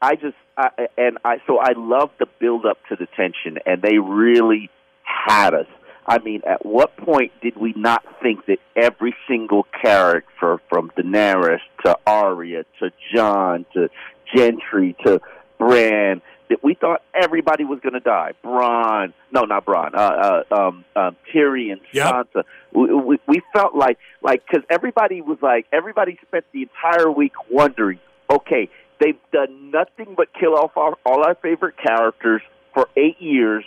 I 0.00 0.16
just 0.16 0.36
I, 0.56 0.88
and 0.98 1.18
I 1.24 1.38
so 1.46 1.58
I 1.58 1.72
love 1.76 2.10
the 2.18 2.26
build 2.38 2.66
up 2.66 2.78
to 2.88 2.96
the 2.96 3.06
tension, 3.16 3.58
and 3.64 3.80
they 3.80 3.98
really 3.98 4.68
had 5.02 5.54
us. 5.54 5.66
I 6.06 6.18
mean, 6.18 6.42
at 6.46 6.66
what 6.66 6.96
point 6.96 7.32
did 7.42 7.56
we 7.56 7.74
not 7.76 8.04
think 8.22 8.46
that 8.46 8.58
every 8.74 9.14
single 9.28 9.66
character, 9.82 10.60
from 10.68 10.90
Daenerys 10.96 11.60
to 11.84 11.96
Arya 12.06 12.64
to 12.80 12.90
Jon 13.14 13.64
to 13.74 13.88
Gendry 14.34 14.96
to 15.04 15.20
Bran, 15.58 16.20
that 16.48 16.62
we 16.62 16.74
thought 16.74 17.02
everybody 17.14 17.64
was 17.64 17.78
going 17.80 17.92
to 17.92 18.00
die? 18.00 18.32
Bronn, 18.44 19.12
no, 19.30 19.42
not 19.42 19.64
Bronn, 19.64 19.94
uh, 19.94 20.42
uh, 20.50 20.54
um, 20.54 20.84
um, 20.96 21.16
Tyrion, 21.32 21.80
Yep. 21.92 22.12
Sansa. 22.12 22.42
We, 22.72 22.94
we, 22.94 23.18
we 23.28 23.42
felt 23.52 23.74
like, 23.76 23.98
like, 24.22 24.42
because 24.44 24.64
everybody 24.68 25.20
was 25.20 25.38
like, 25.40 25.66
everybody 25.72 26.18
spent 26.26 26.44
the 26.52 26.62
entire 26.62 27.10
week 27.10 27.32
wondering, 27.48 28.00
okay, 28.28 28.68
they've 29.00 29.18
done 29.32 29.70
nothing 29.70 30.14
but 30.16 30.28
kill 30.38 30.54
off 30.54 30.76
our, 30.76 30.96
all 31.06 31.24
our 31.24 31.36
favorite 31.36 31.76
characters 31.76 32.42
for 32.74 32.88
eight 32.96 33.20
years 33.20 33.64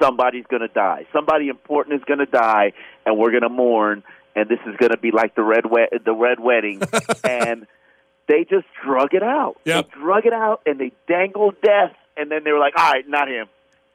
somebody's 0.00 0.44
going 0.48 0.62
to 0.62 0.68
die. 0.68 1.06
Somebody 1.12 1.48
important 1.48 1.96
is 1.96 2.04
going 2.04 2.18
to 2.18 2.26
die, 2.26 2.72
and 3.04 3.18
we're 3.18 3.30
going 3.30 3.42
to 3.42 3.48
mourn. 3.48 4.02
And 4.34 4.48
this 4.48 4.60
is 4.66 4.76
going 4.76 4.90
to 4.90 4.98
be 4.98 5.10
like 5.10 5.34
the 5.34 5.42
red 5.42 5.66
wed- 5.68 5.88
the 6.04 6.14
red 6.14 6.38
wedding, 6.38 6.80
and 7.24 7.66
they 8.28 8.44
just 8.48 8.66
drug 8.84 9.12
it 9.12 9.24
out. 9.24 9.56
Yep. 9.64 9.90
They 9.90 10.00
drug 10.00 10.26
it 10.26 10.32
out, 10.32 10.62
and 10.64 10.78
they 10.78 10.92
dangled 11.08 11.60
death, 11.62 11.94
and 12.16 12.30
then 12.30 12.44
they 12.44 12.52
were 12.52 12.60
like, 12.60 12.74
"All 12.76 12.92
right, 12.92 13.08
not 13.08 13.28
him." 13.28 13.48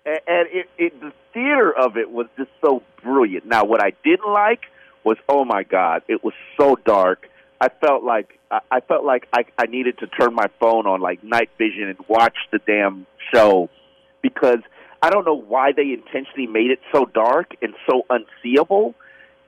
And, 0.05 0.19
and 0.27 0.47
it, 0.51 0.69
it, 0.77 0.99
the 0.99 1.13
theater 1.33 1.73
of 1.73 1.95
it 1.95 2.11
was 2.11 2.27
just 2.37 2.51
so 2.61 2.83
brilliant. 3.01 3.45
Now, 3.45 3.63
what 3.63 3.81
I 3.81 3.93
didn't 4.03 4.31
like 4.31 4.61
was, 5.05 5.17
oh 5.29 5.45
my 5.45 5.63
god, 5.63 6.03
it 6.09 6.23
was 6.23 6.33
so 6.59 6.75
dark. 6.85 7.29
I 7.61 7.69
felt 7.69 8.03
like 8.03 8.37
I 8.51 8.59
I 8.69 8.79
felt 8.81 9.05
like 9.05 9.27
I, 9.31 9.45
I 9.57 9.67
needed 9.67 9.99
to 9.99 10.07
turn 10.07 10.33
my 10.35 10.47
phone 10.59 10.85
on 10.85 10.99
like 10.99 11.23
night 11.23 11.49
vision 11.57 11.83
and 11.83 11.97
watch 12.09 12.35
the 12.51 12.59
damn 12.59 13.07
show 13.33 13.69
because 14.21 14.59
I 15.05 15.11
don't 15.11 15.23
know 15.23 15.39
why 15.39 15.71
they 15.71 15.93
intentionally 15.93 16.47
made 16.47 16.71
it 16.71 16.79
so 16.91 17.05
dark 17.05 17.51
and 17.61 17.75
so 17.87 18.07
unseeable. 18.09 18.95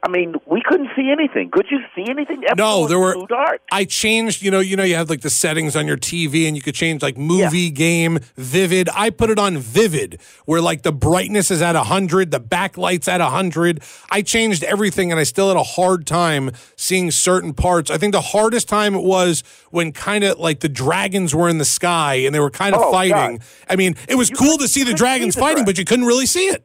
I 0.04 0.10
mean, 0.10 0.36
we 0.46 0.62
couldn't 0.64 0.90
see 0.96 1.10
anything. 1.12 1.50
Could 1.50 1.66
you 1.72 1.80
see 1.96 2.04
anything? 2.04 2.38
Everything 2.44 2.56
No, 2.58 2.88
there 2.88 3.00
were. 3.00 3.14
too 3.16 3.26
dark. 3.28 3.62
I 3.72 3.84
changed. 3.84 4.42
You 4.44 4.52
know, 4.52 4.60
you 4.60 4.76
know, 4.76 4.84
you 4.84 4.96
have 4.96 5.10
like 5.10 5.22
the 5.22 5.30
settings 5.30 5.76
on 5.76 5.88
your 5.88 5.98
TV, 5.98 6.48
and 6.48 6.56
you 6.56 6.62
could 6.62 6.76
change 6.76 7.02
like 7.02 7.18
movie, 7.18 7.72
game, 7.72 8.20
vivid. 8.36 8.90
I 8.94 9.10
put 9.10 9.30
it 9.32 9.40
on 9.40 9.58
vivid, 9.58 10.22
where 10.46 10.62
like 10.62 10.84
the 10.84 10.92
brightness 10.92 11.50
is 11.52 11.62
at 11.62 11.76
hundred, 11.76 12.32
the 12.32 12.40
backlight's 12.40 13.08
at 13.08 13.22
hundred. 13.22 13.82
I 14.12 14.22
changed 14.22 14.64
everything, 14.64 15.12
and 15.12 15.20
I 15.20 15.24
still 15.24 15.48
had 15.48 15.58
a 15.58 15.64
hard 15.64 16.06
time 16.06 16.52
seeing 16.76 17.10
certain 17.12 17.54
parts. 17.54 17.90
I 17.90 17.98
think 17.98 18.14
the 18.14 18.22
hardest 18.22 18.68
time 18.70 18.94
it 18.96 19.04
was 19.04 19.44
when 19.72 19.92
kind 19.92 20.24
of 20.24 20.38
like 20.40 20.60
the 20.60 20.70
dragons 20.70 21.34
were 21.34 21.50
in 21.50 21.58
the 21.58 21.66
sky 21.66 22.16
and 22.16 22.34
they 22.36 22.40
were 22.40 22.52
kind 22.52 22.76
of 22.76 22.82
Oh, 22.82 22.92
fighting. 22.92 23.38
God. 23.38 23.42
I 23.70 23.76
mean, 23.76 23.96
it 24.08 24.16
was 24.16 24.30
You 24.30 24.36
cool 24.38 24.58
to 24.60 24.68
see 24.68 24.82
the 24.82 24.86
couldn't 24.92 24.98
see 24.98 25.04
dragons 25.04 25.36
the 25.36 25.42
fighting, 25.42 25.66
but 25.66 25.78
you 25.78 25.86
couldn't 25.86 26.06
really 26.06 26.28
see 26.28 26.48
it. 26.48 26.64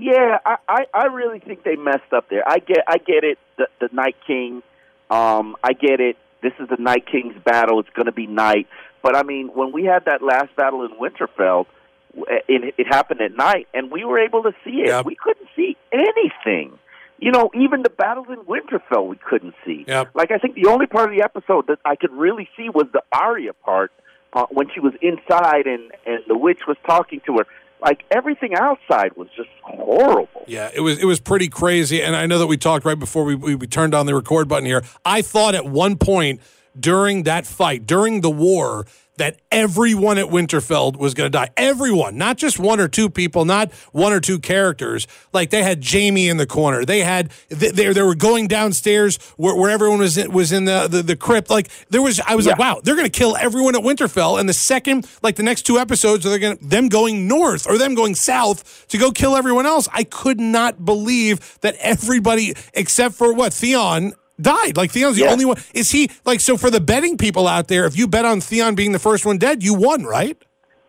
Yeah, 0.00 0.38
I, 0.46 0.56
I, 0.68 0.86
I 0.94 1.04
really 1.06 1.40
think 1.40 1.64
they 1.64 1.74
messed 1.74 2.12
up 2.12 2.30
there. 2.30 2.48
I 2.48 2.58
get 2.60 2.84
I 2.86 2.98
get 2.98 3.24
it. 3.24 3.36
The, 3.56 3.66
the 3.80 3.88
Night 3.92 4.14
King, 4.24 4.62
um, 5.10 5.56
I 5.64 5.72
get 5.72 5.98
it. 5.98 6.16
This 6.40 6.52
is 6.60 6.68
the 6.68 6.76
Night 6.76 7.04
King's 7.10 7.34
battle. 7.44 7.80
It's 7.80 7.88
going 7.90 8.06
to 8.06 8.12
be 8.12 8.28
night. 8.28 8.68
But 9.02 9.16
I 9.16 9.24
mean, 9.24 9.48
when 9.48 9.72
we 9.72 9.84
had 9.84 10.04
that 10.04 10.22
last 10.22 10.54
battle 10.54 10.84
in 10.84 10.92
Winterfell, 10.92 11.66
it, 12.14 12.74
it 12.78 12.86
happened 12.86 13.20
at 13.20 13.36
night, 13.36 13.66
and 13.74 13.90
we 13.90 14.04
were 14.04 14.20
able 14.20 14.44
to 14.44 14.52
see 14.64 14.82
it. 14.82 14.86
Yep. 14.86 15.04
We 15.04 15.16
couldn't 15.16 15.48
see 15.56 15.76
anything. 15.92 16.78
You 17.18 17.32
know, 17.32 17.50
even 17.52 17.82
the 17.82 17.90
battles 17.90 18.28
in 18.28 18.36
Winterfell, 18.44 19.08
we 19.08 19.16
couldn't 19.16 19.54
see. 19.66 19.84
Yep. 19.88 20.10
Like 20.14 20.30
I 20.30 20.38
think 20.38 20.54
the 20.54 20.66
only 20.66 20.86
part 20.86 21.10
of 21.10 21.16
the 21.16 21.24
episode 21.24 21.66
that 21.66 21.80
I 21.84 21.96
could 21.96 22.12
really 22.12 22.48
see 22.56 22.68
was 22.68 22.86
the 22.92 23.02
Arya 23.10 23.52
part 23.52 23.90
uh, 24.32 24.46
when 24.50 24.70
she 24.72 24.78
was 24.78 24.92
inside 25.02 25.66
and 25.66 25.90
and 26.06 26.20
the 26.28 26.38
witch 26.38 26.60
was 26.68 26.76
talking 26.86 27.20
to 27.26 27.38
her. 27.38 27.46
Like 27.80 28.04
everything 28.10 28.54
outside 28.54 29.16
was 29.16 29.28
just 29.36 29.48
horrible. 29.62 30.44
Yeah, 30.46 30.70
it 30.74 30.80
was 30.80 30.98
it 30.98 31.04
was 31.04 31.20
pretty 31.20 31.48
crazy, 31.48 32.02
and 32.02 32.16
I 32.16 32.26
know 32.26 32.38
that 32.38 32.46
we 32.46 32.56
talked 32.56 32.84
right 32.84 32.98
before 32.98 33.24
we, 33.24 33.34
we, 33.34 33.54
we 33.54 33.66
turned 33.66 33.94
on 33.94 34.06
the 34.06 34.14
record 34.14 34.48
button 34.48 34.66
here. 34.66 34.82
I 35.04 35.22
thought 35.22 35.54
at 35.54 35.64
one 35.66 35.96
point 35.96 36.40
during 36.78 37.24
that 37.24 37.46
fight, 37.46 37.86
during 37.86 38.20
the 38.20 38.30
war, 38.30 38.86
that 39.18 39.40
everyone 39.52 40.18
at 40.18 40.26
Winterfell 40.26 40.96
was 40.96 41.14
going 41.14 41.30
to 41.30 41.36
die. 41.36 41.50
Everyone, 41.56 42.16
not 42.16 42.38
just 42.38 42.58
one 42.58 42.80
or 42.80 42.88
two 42.88 43.10
people, 43.10 43.44
not 43.44 43.72
one 43.92 44.12
or 44.12 44.20
two 44.20 44.38
characters. 44.38 45.06
Like 45.32 45.50
they 45.50 45.62
had 45.62 45.84
Jaime 45.84 46.28
in 46.28 46.36
the 46.36 46.46
corner. 46.46 46.84
They 46.84 47.00
had 47.00 47.30
they 47.48 47.70
they, 47.70 47.92
they 47.92 48.02
were 48.02 48.14
going 48.14 48.48
downstairs 48.48 49.18
where, 49.36 49.54
where 49.54 49.70
everyone 49.70 49.98
was 49.98 50.16
in, 50.16 50.32
was 50.32 50.52
in 50.52 50.64
the, 50.64 50.88
the 50.88 51.02
the 51.02 51.16
crypt. 51.16 51.50
Like 51.50 51.68
there 51.90 52.02
was, 52.02 52.20
I 52.20 52.34
was 52.34 52.46
like, 52.46 52.58
wow, 52.58 52.80
they're 52.82 52.96
going 52.96 53.10
to 53.10 53.18
kill 53.18 53.36
everyone 53.36 53.74
at 53.76 53.82
Winterfell. 53.82 54.40
And 54.40 54.48
the 54.48 54.54
second, 54.54 55.06
like 55.22 55.36
the 55.36 55.42
next 55.42 55.62
two 55.62 55.78
episodes, 55.78 56.24
they're 56.24 56.38
going 56.38 56.56
to 56.56 56.64
them 56.64 56.88
going 56.88 57.28
north 57.28 57.66
or 57.68 57.78
them 57.78 57.94
going 57.94 58.14
south 58.14 58.86
to 58.88 58.98
go 58.98 59.10
kill 59.10 59.36
everyone 59.36 59.66
else. 59.66 59.88
I 59.92 60.04
could 60.04 60.40
not 60.40 60.84
believe 60.84 61.58
that 61.60 61.74
everybody 61.80 62.54
except 62.74 63.14
for 63.14 63.32
what 63.32 63.52
Theon 63.52 64.12
died. 64.40 64.76
Like 64.76 64.90
Theon's 64.90 65.16
the 65.16 65.22
Yeah. 65.24 65.32
only 65.32 65.44
one. 65.44 65.56
Is 65.74 65.90
he 65.90 66.10
like 66.24 66.40
so 66.40 66.56
for 66.56 66.70
the 66.70 66.80
betting 66.80 67.16
people 67.16 67.46
out 67.48 67.68
there? 67.68 67.84
If 67.86 67.96
you 67.98 68.06
bet 68.08 68.24
on 68.24 68.40
Theon 68.40 68.74
being 68.74 68.92
the 68.92 68.98
first 68.98 69.26
one 69.26 69.38
dead, 69.38 69.62
you 69.62 69.74
won, 69.74 70.04
right? 70.04 70.36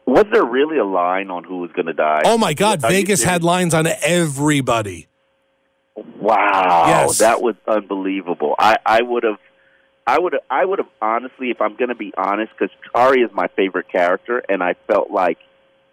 Was 0.05 0.25
there 0.31 0.43
really 0.45 0.77
a 0.79 0.85
line 0.85 1.29
on 1.29 1.43
who 1.43 1.57
was 1.59 1.71
going 1.73 1.85
to 1.85 1.93
die? 1.93 2.21
Oh 2.25 2.37
my 2.37 2.53
God, 2.53 2.83
Are 2.83 2.89
Vegas 2.89 3.23
had 3.23 3.43
lines 3.43 3.73
on 3.73 3.85
everybody. 4.03 5.07
Wow, 6.19 6.85
Yes. 6.87 7.17
that 7.19 7.41
was 7.41 7.55
unbelievable. 7.67 8.55
I 8.57 8.77
I 8.85 9.01
would 9.01 9.23
have, 9.23 9.37
I 10.07 10.17
would 10.19 10.35
I 10.49 10.63
would 10.65 10.79
have 10.79 10.87
honestly, 11.01 11.51
if 11.51 11.61
I'm 11.61 11.75
going 11.75 11.89
to 11.89 11.95
be 11.95 12.13
honest, 12.17 12.51
because 12.57 12.73
Arya 12.95 13.25
is 13.25 13.31
my 13.33 13.47
favorite 13.55 13.89
character, 13.91 14.41
and 14.47 14.63
I 14.63 14.75
felt 14.87 15.11
like 15.11 15.37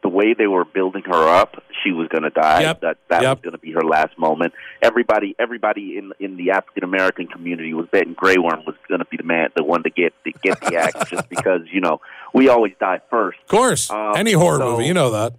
the 0.07 0.16
way 0.19 0.35
they 0.35 0.47
were 0.47 0.64
building 0.64 1.03
her 1.05 1.29
up, 1.29 1.61
she 1.83 1.90
was 1.90 2.07
going 2.09 2.23
to 2.23 2.31
die. 2.31 2.61
Yep. 2.62 2.81
That 2.83 2.97
that 3.09 3.23
Yep. 3.23 3.37
was 3.38 3.42
going 3.42 3.53
to 3.53 3.59
be 3.59 3.73
her 3.73 3.83
last 3.83 4.16
moment. 4.16 4.53
Everybody, 4.81 5.35
everybody 5.38 5.99
in 5.99 6.12
in 6.21 6.37
the 6.37 6.53
African 6.53 6.85
American 6.85 7.27
community 7.27 7.75
was 7.75 7.87
betting 7.90 8.14
Grey 8.14 8.37
Worm 8.38 8.62
was 8.66 8.77
going 8.88 9.01
to 9.01 9.05
be 9.07 9.16
the 9.16 9.25
man, 9.25 9.49
the 9.57 9.64
one 9.64 9.83
to 9.83 9.90
get 9.90 10.12
to 10.25 10.31
get 10.47 10.61
the 10.61 10.77
axe, 10.77 11.11
just 11.11 11.29
because 11.37 11.62
you 11.73 11.81
know 11.81 12.01
we 12.33 12.49
always 12.49 12.73
die 12.79 13.01
first. 13.11 13.38
Of 13.42 13.49
course, 13.49 13.90
Um, 13.90 14.12
any 14.16 14.33
horror 14.33 14.59
so- 14.59 14.71
movie, 14.73 14.87
you 14.87 14.95
know 14.95 15.11
that. 15.11 15.33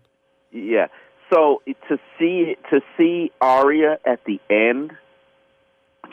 Yeah. 0.52 0.88
So 1.34 1.62
to 1.90 1.98
see 2.20 2.56
to 2.72 2.82
see 2.98 3.32
Arya 3.40 4.00
at 4.06 4.24
the 4.26 4.40
end 4.50 4.92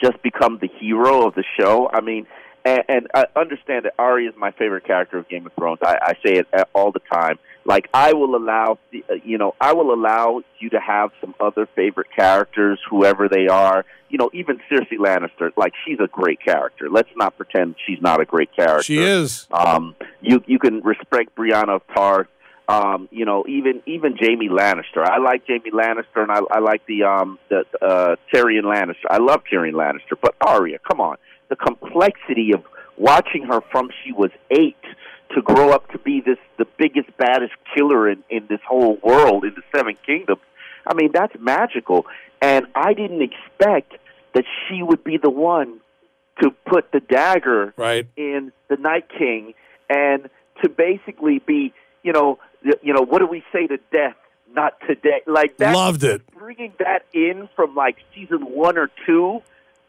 just 0.01 0.21
become 0.23 0.59
the 0.61 0.69
hero 0.81 1.27
of 1.27 1.35
the 1.35 1.45
show. 1.59 1.89
I 1.93 2.01
mean, 2.01 2.27
and, 2.65 2.83
and 2.89 3.07
I 3.15 3.27
understand 3.37 3.85
that 3.85 3.95
Arya 3.99 4.31
is 4.31 4.37
my 4.37 4.51
favorite 4.53 4.85
character 4.85 5.19
of 5.19 5.29
Game 5.29 5.47
of 5.47 5.53
Thrones. 5.55 5.79
I, 5.83 5.99
I 6.03 6.13
say 6.27 6.35
it 6.39 6.47
all 6.75 6.91
the 6.93 7.01
time. 7.13 7.39
Like 7.65 7.89
I 7.95 8.13
will 8.13 8.37
allow, 8.37 8.79
uh, 8.95 9.15
you 9.25 9.39
know, 9.39 9.55
I 9.61 9.73
will 9.73 9.93
allow 9.93 10.43
you 10.59 10.71
to 10.71 10.81
have 10.81 11.11
some 11.21 11.35
other 11.41 11.67
favorite 11.75 12.09
characters, 12.15 12.79
whoever 12.91 13.29
they 13.29 13.49
are. 13.49 13.85
You 14.11 14.19
know, 14.19 14.31
even 14.33 14.61
Cersei 14.71 14.99
Lannister. 14.99 15.51
Like 15.57 15.73
she's 15.85 15.99
a 15.99 16.07
great 16.07 16.41
character. 16.41 16.89
Let's 16.91 17.09
not 17.17 17.37
pretend 17.37 17.77
she's 17.87 18.01
not 18.01 18.21
a 18.21 18.25
great 18.25 18.55
character. 18.55 18.83
She 18.83 18.99
is. 18.99 19.47
Um, 19.51 19.97
you 20.21 20.43
you 20.47 20.59
can 20.59 20.83
respect 20.83 21.35
Brianna 21.35 21.77
of 21.77 21.83
Tarth. 21.95 22.29
Um, 22.69 23.09
you 23.11 23.25
know, 23.25 23.45
even 23.49 23.83
even 23.87 24.17
Jaime 24.19 24.49
Lannister. 24.49 25.03
I 25.05 25.19
like 25.19 25.43
Jaime 25.47 25.71
Lannister, 25.71 26.23
and 26.23 26.31
I, 26.31 26.41
I 26.51 26.61
like 26.61 26.87
the 26.87 27.05
um 27.05 27.39
the 27.49 27.65
uh, 27.81 28.17
Tyrion 28.33 28.65
Lannister. 28.65 29.07
I 29.11 29.19
love 29.19 29.43
Tyrion 29.51 29.73
Lannister, 29.73 30.17
but 30.21 30.35
Arya, 30.41 30.79
come 30.79 31.01
on, 31.01 31.17
the 31.49 31.57
complexity 31.57 32.53
of 32.55 32.63
watching 32.97 33.43
her 33.45 33.61
from 33.73 33.91
she 34.05 34.13
was 34.13 34.31
eight 34.51 34.77
to 35.35 35.43
grow 35.43 35.71
up 35.71 35.91
to 35.93 35.99
be 35.99 36.21
this 36.21 36.39
the 36.59 36.67
biggest 36.79 37.17
baddest 37.17 37.53
killer 37.75 38.09
in 38.11 38.23
in 38.31 38.47
this 38.49 38.61
whole 38.67 38.99
world 39.03 39.45
in 39.45 39.55
the 39.55 39.63
Seven 39.77 39.97
Kingdoms. 40.07 40.41
I 40.87 40.95
mean, 40.95 41.11
that's 41.13 41.35
magical, 41.41 42.07
and 42.43 42.67
I 42.75 42.95
didn't 42.95 43.23
expect 43.23 43.95
that 44.35 44.45
she 44.69 44.83
would 44.83 45.03
be 45.05 45.17
the 45.17 45.31
one 45.31 45.81
to 46.43 46.51
put 46.67 46.91
the 46.93 47.01
dagger 47.01 47.73
Right. 47.77 48.07
in 48.17 48.53
the 48.69 48.77
Night 48.77 49.07
King 49.17 49.55
and 49.89 50.29
to 50.63 50.69
basically 50.69 51.39
be, 51.39 51.73
you 52.03 52.13
know, 52.13 52.39
you 52.83 52.93
know, 52.93 53.03
what 53.03 53.21
do 53.21 53.27
we 53.27 53.43
say 53.53 53.67
to 53.67 53.79
death? 53.93 54.17
Not 54.53 54.75
today. 54.87 55.23
Like 55.27 55.57
that. 55.59 55.75
Loved 55.75 56.05
it. 56.05 56.23
Bringing 56.37 56.73
that 56.79 57.05
in 57.13 57.49
from 57.57 57.75
like 57.75 57.97
season 58.15 58.41
one 58.41 58.77
or 58.79 58.91
two. 59.07 59.43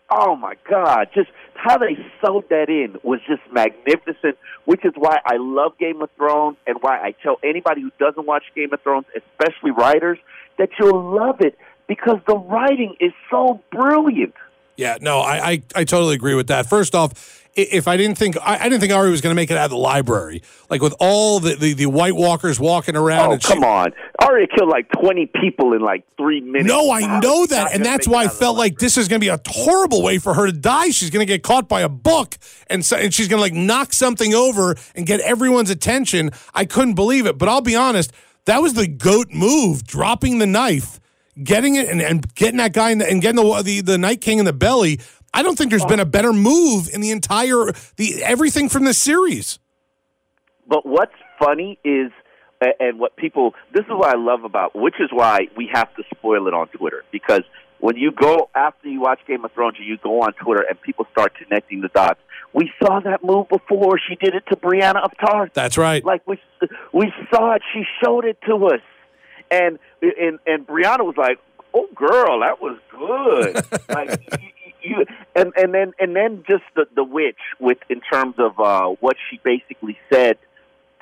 Oh 0.09 0.35
my 0.35 0.55
God! 0.69 1.09
Just 1.15 1.29
how 1.55 1.77
they 1.77 1.97
sewed 2.23 2.49
that 2.49 2.69
in 2.69 2.97
was 3.03 3.19
just 3.27 3.41
magnificent. 3.51 4.37
Which 4.65 4.85
is 4.85 4.93
why 4.95 5.19
I 5.25 5.37
love 5.37 5.77
Game 5.79 6.01
of 6.01 6.09
Thrones, 6.17 6.57
and 6.67 6.77
why 6.81 6.99
I 6.99 7.15
tell 7.23 7.37
anybody 7.43 7.81
who 7.81 7.91
doesn't 7.99 8.25
watch 8.25 8.43
Game 8.55 8.73
of 8.73 8.81
Thrones, 8.81 9.05
especially 9.15 9.71
writers, 9.71 10.19
that 10.57 10.69
you'll 10.79 11.15
love 11.15 11.41
it 11.41 11.57
because 11.87 12.17
the 12.27 12.37
writing 12.37 12.95
is 12.99 13.13
so 13.29 13.61
brilliant. 13.71 14.33
Yeah, 14.77 14.97
no, 15.01 15.19
I, 15.19 15.49
I, 15.51 15.61
I 15.75 15.83
totally 15.83 16.15
agree 16.15 16.35
with 16.35 16.47
that. 16.47 16.67
First 16.67 16.95
off, 16.95 17.41
if 17.55 17.87
I 17.87 17.95
didn't 17.95 18.17
think 18.17 18.35
I, 18.41 18.57
I 18.57 18.63
didn't 18.63 18.81
think 18.81 18.91
Ari 18.91 19.09
was 19.09 19.21
going 19.21 19.31
to 19.31 19.35
make 19.35 19.49
it 19.49 19.57
out 19.57 19.65
of 19.65 19.71
the 19.71 19.77
library, 19.77 20.41
like 20.69 20.81
with 20.81 20.93
all 20.99 21.39
the, 21.39 21.55
the, 21.55 21.73
the 21.73 21.85
White 21.85 22.15
Walkers 22.15 22.59
walking 22.59 22.97
around. 22.97 23.31
Oh, 23.33 23.37
come 23.37 23.59
she- 23.59 23.65
on. 23.65 23.93
Arya 24.19 24.47
killed 24.47 24.69
like 24.69 24.89
20 24.91 25.27
people 25.39 25.73
in 25.73 25.81
like 25.81 26.03
three 26.17 26.41
minutes. 26.41 26.67
No, 26.67 26.91
I 26.91 27.19
know 27.19 27.45
that, 27.45 27.73
and 27.73 27.85
that's 27.85 28.07
why 28.07 28.19
I 28.19 28.23
it 28.23 28.27
out 28.27 28.33
of 28.33 28.39
felt 28.39 28.57
like 28.57 28.79
this 28.79 28.97
is 28.97 29.07
going 29.07 29.19
to 29.21 29.25
be 29.25 29.29
a 29.29 29.39
horrible 29.45 30.01
way 30.03 30.17
for 30.17 30.33
her 30.33 30.47
to 30.47 30.51
die. 30.51 30.89
She's 30.89 31.09
going 31.09 31.25
to 31.25 31.31
get 31.31 31.43
caught 31.43 31.67
by 31.69 31.81
a 31.81 31.89
book, 31.89 32.37
and 32.67 32.83
so, 32.83 32.97
and 32.97 33.13
she's 33.13 33.27
going 33.27 33.37
to 33.37 33.41
like 33.41 33.53
knock 33.53 33.93
something 33.93 34.33
over 34.33 34.75
and 34.95 35.05
get 35.05 35.19
everyone's 35.21 35.69
attention. 35.69 36.31
I 36.53 36.65
couldn't 36.65 36.95
believe 36.95 37.25
it, 37.25 37.37
but 37.37 37.47
I'll 37.49 37.61
be 37.61 37.75
honest, 37.75 38.11
that 38.45 38.61
was 38.61 38.73
the 38.73 38.87
goat 38.87 39.27
move, 39.31 39.85
dropping 39.85 40.39
the 40.39 40.47
knife. 40.47 40.99
Getting 41.43 41.75
it 41.75 41.89
and, 41.89 42.01
and 42.01 42.33
getting 42.35 42.57
that 42.57 42.73
guy 42.73 42.91
in 42.91 42.99
the, 42.99 43.09
and 43.09 43.21
getting 43.21 43.43
the, 43.43 43.61
the 43.61 43.81
the 43.81 43.97
Night 43.97 44.21
King 44.21 44.39
in 44.39 44.45
the 44.45 44.53
belly. 44.53 44.99
I 45.33 45.43
don't 45.43 45.57
think 45.57 45.69
there's 45.69 45.85
been 45.85 45.99
a 45.99 46.05
better 46.05 46.31
move 46.31 46.89
in 46.93 47.01
the 47.01 47.11
entire 47.11 47.71
the 47.97 48.23
everything 48.23 48.69
from 48.69 48.85
this 48.85 48.97
series. 48.97 49.59
But 50.67 50.85
what's 50.85 51.13
funny 51.37 51.77
is, 51.83 52.11
and 52.79 52.99
what 52.99 53.15
people, 53.17 53.53
this 53.73 53.83
is 53.83 53.91
what 53.91 54.15
I 54.15 54.17
love 54.17 54.45
about, 54.45 54.75
which 54.75 54.95
is 54.99 55.09
why 55.11 55.47
we 55.55 55.69
have 55.73 55.93
to 55.95 56.03
spoil 56.15 56.47
it 56.47 56.53
on 56.53 56.67
Twitter. 56.69 57.03
Because 57.11 57.41
when 57.79 57.97
you 57.97 58.11
go, 58.11 58.49
after 58.55 58.87
you 58.87 59.01
watch 59.01 59.19
Game 59.27 59.45
of 59.45 59.51
Thrones, 59.51 59.75
you 59.79 59.97
go 59.97 60.21
on 60.21 60.33
Twitter 60.33 60.65
and 60.67 60.81
people 60.81 61.05
start 61.11 61.33
connecting 61.35 61.81
the 61.81 61.89
dots. 61.89 62.19
We 62.53 62.71
saw 62.81 63.01
that 63.01 63.23
move 63.23 63.49
before. 63.49 63.99
She 63.99 64.15
did 64.15 64.33
it 64.33 64.43
to 64.47 64.55
Brianna 64.55 65.03
of 65.03 65.11
Tarth. 65.19 65.53
That's 65.53 65.77
right. 65.77 66.03
Like 66.03 66.25
we, 66.25 66.39
we 66.93 67.11
saw 67.29 67.55
it. 67.55 67.61
She 67.73 67.83
showed 68.03 68.25
it 68.25 68.39
to 68.47 68.55
us. 68.67 68.81
And, 69.51 69.79
and, 70.01 70.39
and 70.45 70.67
Brianna 70.67 71.05
was 71.05 71.15
like, 71.17 71.39
oh, 71.73 71.87
girl, 71.95 72.39
that 72.41 72.61
was 72.61 72.77
good. 72.91 73.55
like, 73.89 74.21
you, 74.81 74.97
you, 74.97 75.05
and, 75.35 75.53
and 75.55 75.73
then, 75.73 75.93
and 75.99 76.15
then 76.15 76.43
just 76.47 76.63
the, 76.75 76.85
the 76.95 77.03
witch 77.03 77.39
with, 77.59 77.77
in 77.89 78.01
terms 78.01 78.35
of, 78.37 78.59
uh, 78.59 78.87
what 78.99 79.17
she 79.29 79.39
basically 79.43 79.97
said 80.11 80.37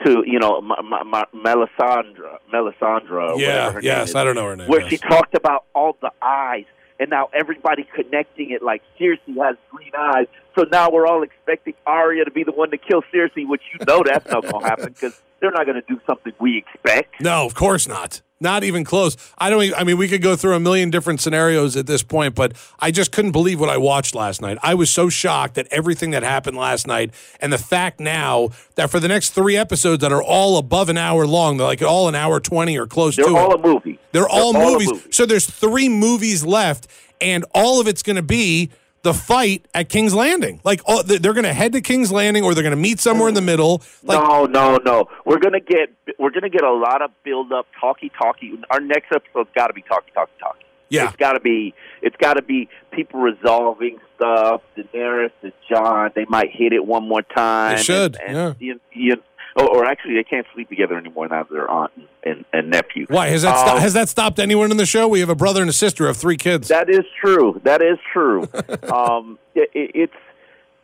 to 0.05 0.23
you 0.25 0.39
know 0.39 0.57
M- 0.57 0.71
M- 0.71 1.13
M- 1.13 1.41
Melisandre, 1.45 2.37
Melisandre. 2.53 3.39
yeah. 3.39 3.67
whatever 3.67 3.71
her 3.73 3.81
name 3.81 3.83
Yes. 3.83 4.09
is, 4.09 4.15
I 4.15 4.23
don't 4.23 4.35
know 4.35 4.47
her 4.47 4.55
name. 4.55 4.67
Where 4.67 4.81
yes. 4.81 4.89
she 4.89 4.97
talked 4.97 5.35
about 5.35 5.65
all 5.73 5.97
the 6.01 6.11
eyes, 6.21 6.65
and 6.99 7.09
now 7.09 7.29
everybody 7.33 7.87
connecting 7.95 8.51
it 8.51 8.61
like 8.63 8.81
Cersei 8.99 9.37
has 9.41 9.55
green 9.71 9.91
eyes. 9.97 10.27
So 10.57 10.65
now 10.71 10.89
we're 10.91 11.07
all 11.07 11.23
expecting 11.23 11.73
Arya 11.85 12.25
to 12.25 12.31
be 12.31 12.43
the 12.43 12.51
one 12.51 12.71
to 12.71 12.77
kill 12.77 13.03
Cersei, 13.13 13.47
which 13.47 13.61
you 13.73 13.85
know 13.85 14.03
that's 14.05 14.29
not 14.29 14.43
going 14.43 14.63
to 14.63 14.69
happen 14.69 14.85
because 14.93 15.21
they're 15.39 15.51
not 15.51 15.65
going 15.65 15.81
to 15.81 15.87
do 15.87 15.99
something 16.07 16.33
we 16.39 16.57
expect. 16.57 17.21
No, 17.21 17.45
of 17.45 17.53
course 17.53 17.87
not. 17.87 18.21
Not 18.43 18.65
even 18.65 18.83
close. 18.83 19.15
I 19.37 19.49
don't. 19.49 19.63
Even, 19.63 19.79
I 19.79 19.85
mean, 19.85 19.97
we 19.97 20.09
could 20.09 20.21
go 20.21 20.35
through 20.35 20.53
a 20.53 20.59
million 20.59 20.89
different 20.89 21.21
scenarios 21.21 21.77
at 21.77 21.87
this 21.87 22.03
point, 22.03 22.35
but 22.35 22.51
I 22.77 22.91
just 22.91 23.13
couldn't 23.13 23.31
believe 23.31 23.57
what 23.57 23.69
I 23.69 23.77
watched 23.77 24.13
last 24.13 24.41
night. 24.41 24.57
I 24.61 24.75
was 24.75 24.89
so 24.89 25.07
shocked 25.07 25.57
at 25.57 25.65
everything 25.71 26.11
that 26.11 26.23
happened 26.23 26.57
last 26.57 26.85
night, 26.85 27.13
and 27.39 27.53
the 27.53 27.57
fact 27.57 28.01
now 28.01 28.49
that 28.75 28.89
for 28.89 28.99
the 28.99 29.07
next 29.07 29.29
three 29.29 29.55
episodes 29.55 30.01
that 30.01 30.11
are 30.11 30.21
all 30.21 30.57
above 30.57 30.89
an 30.89 30.97
hour 30.97 31.25
long, 31.25 31.55
they're 31.55 31.65
like 31.65 31.81
all 31.81 32.09
an 32.09 32.15
hour 32.15 32.41
twenty 32.41 32.77
or 32.77 32.85
close 32.85 33.15
They're 33.15 33.25
to 33.27 33.35
all 33.37 33.53
it. 33.53 33.59
a 33.61 33.63
movie. 33.65 33.97
They're 34.11 34.27
all 34.27 34.51
movies. 34.53 34.91
movie. 34.91 35.11
So 35.11 35.25
there's 35.25 35.45
three 35.49 35.87
movies 35.87 36.45
left, 36.45 36.87
and 37.21 37.45
all 37.55 37.79
of 37.79 37.87
it's 37.87 38.03
going 38.03 38.17
to 38.17 38.21
be 38.21 38.71
the 39.03 39.13
fight 39.13 39.67
at 39.73 39.89
King's 39.89 40.13
Landing. 40.13 40.61
Like 40.63 40.81
all, 40.85 41.03
they're 41.03 41.33
going 41.33 41.43
to 41.43 41.53
head 41.53 41.73
to 41.73 41.81
King's 41.81 42.11
Landing, 42.11 42.43
or 42.43 42.53
they're 42.55 42.63
going 42.63 42.75
to 42.75 42.81
meet 42.81 42.99
somewhere 42.99 43.27
in 43.27 43.35
the 43.35 43.41
middle. 43.41 43.81
Like 44.01 44.19
no, 44.19 44.45
no, 44.45 44.79
no. 44.83 45.05
We're 45.25 45.39
gonna 45.39 45.59
get 45.59 45.93
we're 46.17 46.31
gonna 46.31 46.49
get 46.49 46.63
a 46.63 46.73
lot 46.73 47.01
of 47.01 47.11
build 47.23 47.51
up, 47.51 47.67
talky, 47.79 48.11
talky. 48.17 48.53
Our 48.71 48.79
next 48.79 49.11
episode's 49.13 49.49
got 49.55 49.67
to 49.67 49.73
be 49.73 49.81
talky, 49.83 50.11
talky, 50.13 50.31
talky. 50.39 50.65
Yeah. 50.89 51.07
it's 51.07 51.15
got 51.15 51.33
to 51.33 51.39
be 51.39 51.73
it's 52.01 52.15
got 52.17 52.35
to 52.35 52.41
be 52.43 52.69
people 52.91 53.19
resolving 53.19 53.99
stuff. 54.15 54.61
Daenerys 54.77 55.31
and 55.41 55.53
Jon, 55.69 56.11
they 56.15 56.25
might 56.29 56.51
hit 56.51 56.71
it 56.71 56.85
one 56.85 57.07
more 57.07 57.23
time. 57.23 57.77
They 57.77 57.83
should, 57.83 58.15
and, 58.25 58.37
and 58.37 58.55
You, 58.59 58.79
you, 58.93 59.15
or, 59.55 59.67
or 59.69 59.85
actually, 59.85 60.15
they 60.15 60.23
can't 60.23 60.45
sleep 60.53 60.69
together 60.69 60.97
anymore 60.97 61.27
now. 61.27 61.43
that 61.43 61.51
They're 61.51 61.69
aunt 61.69 61.91
and, 61.95 62.07
and, 62.23 62.45
and 62.53 62.69
nephew. 62.71 63.05
why 63.09 63.27
has 63.27 63.43
that 63.43 63.55
Um, 63.57 63.67
sto- 63.67 63.77
has 63.79 63.93
that 63.93 64.09
stopped 64.09 64.39
anyone 64.39 64.71
in 64.71 64.77
the 64.77 64.85
show? 64.85 65.07
We 65.07 65.19
have 65.19 65.29
a 65.29 65.35
brother 65.35 65.61
and 65.61 65.69
a 65.69 65.73
sister 65.73 66.07
of 66.07 66.17
three 66.17 66.37
kids. 66.37 66.67
That 66.69 66.89
is 66.89 67.05
true. 67.21 67.59
That 67.63 67.81
is 67.81 67.97
true. 68.11 68.43
um, 68.91 69.37
it, 69.55 69.69
it, 69.73 69.91
it's 69.95 70.13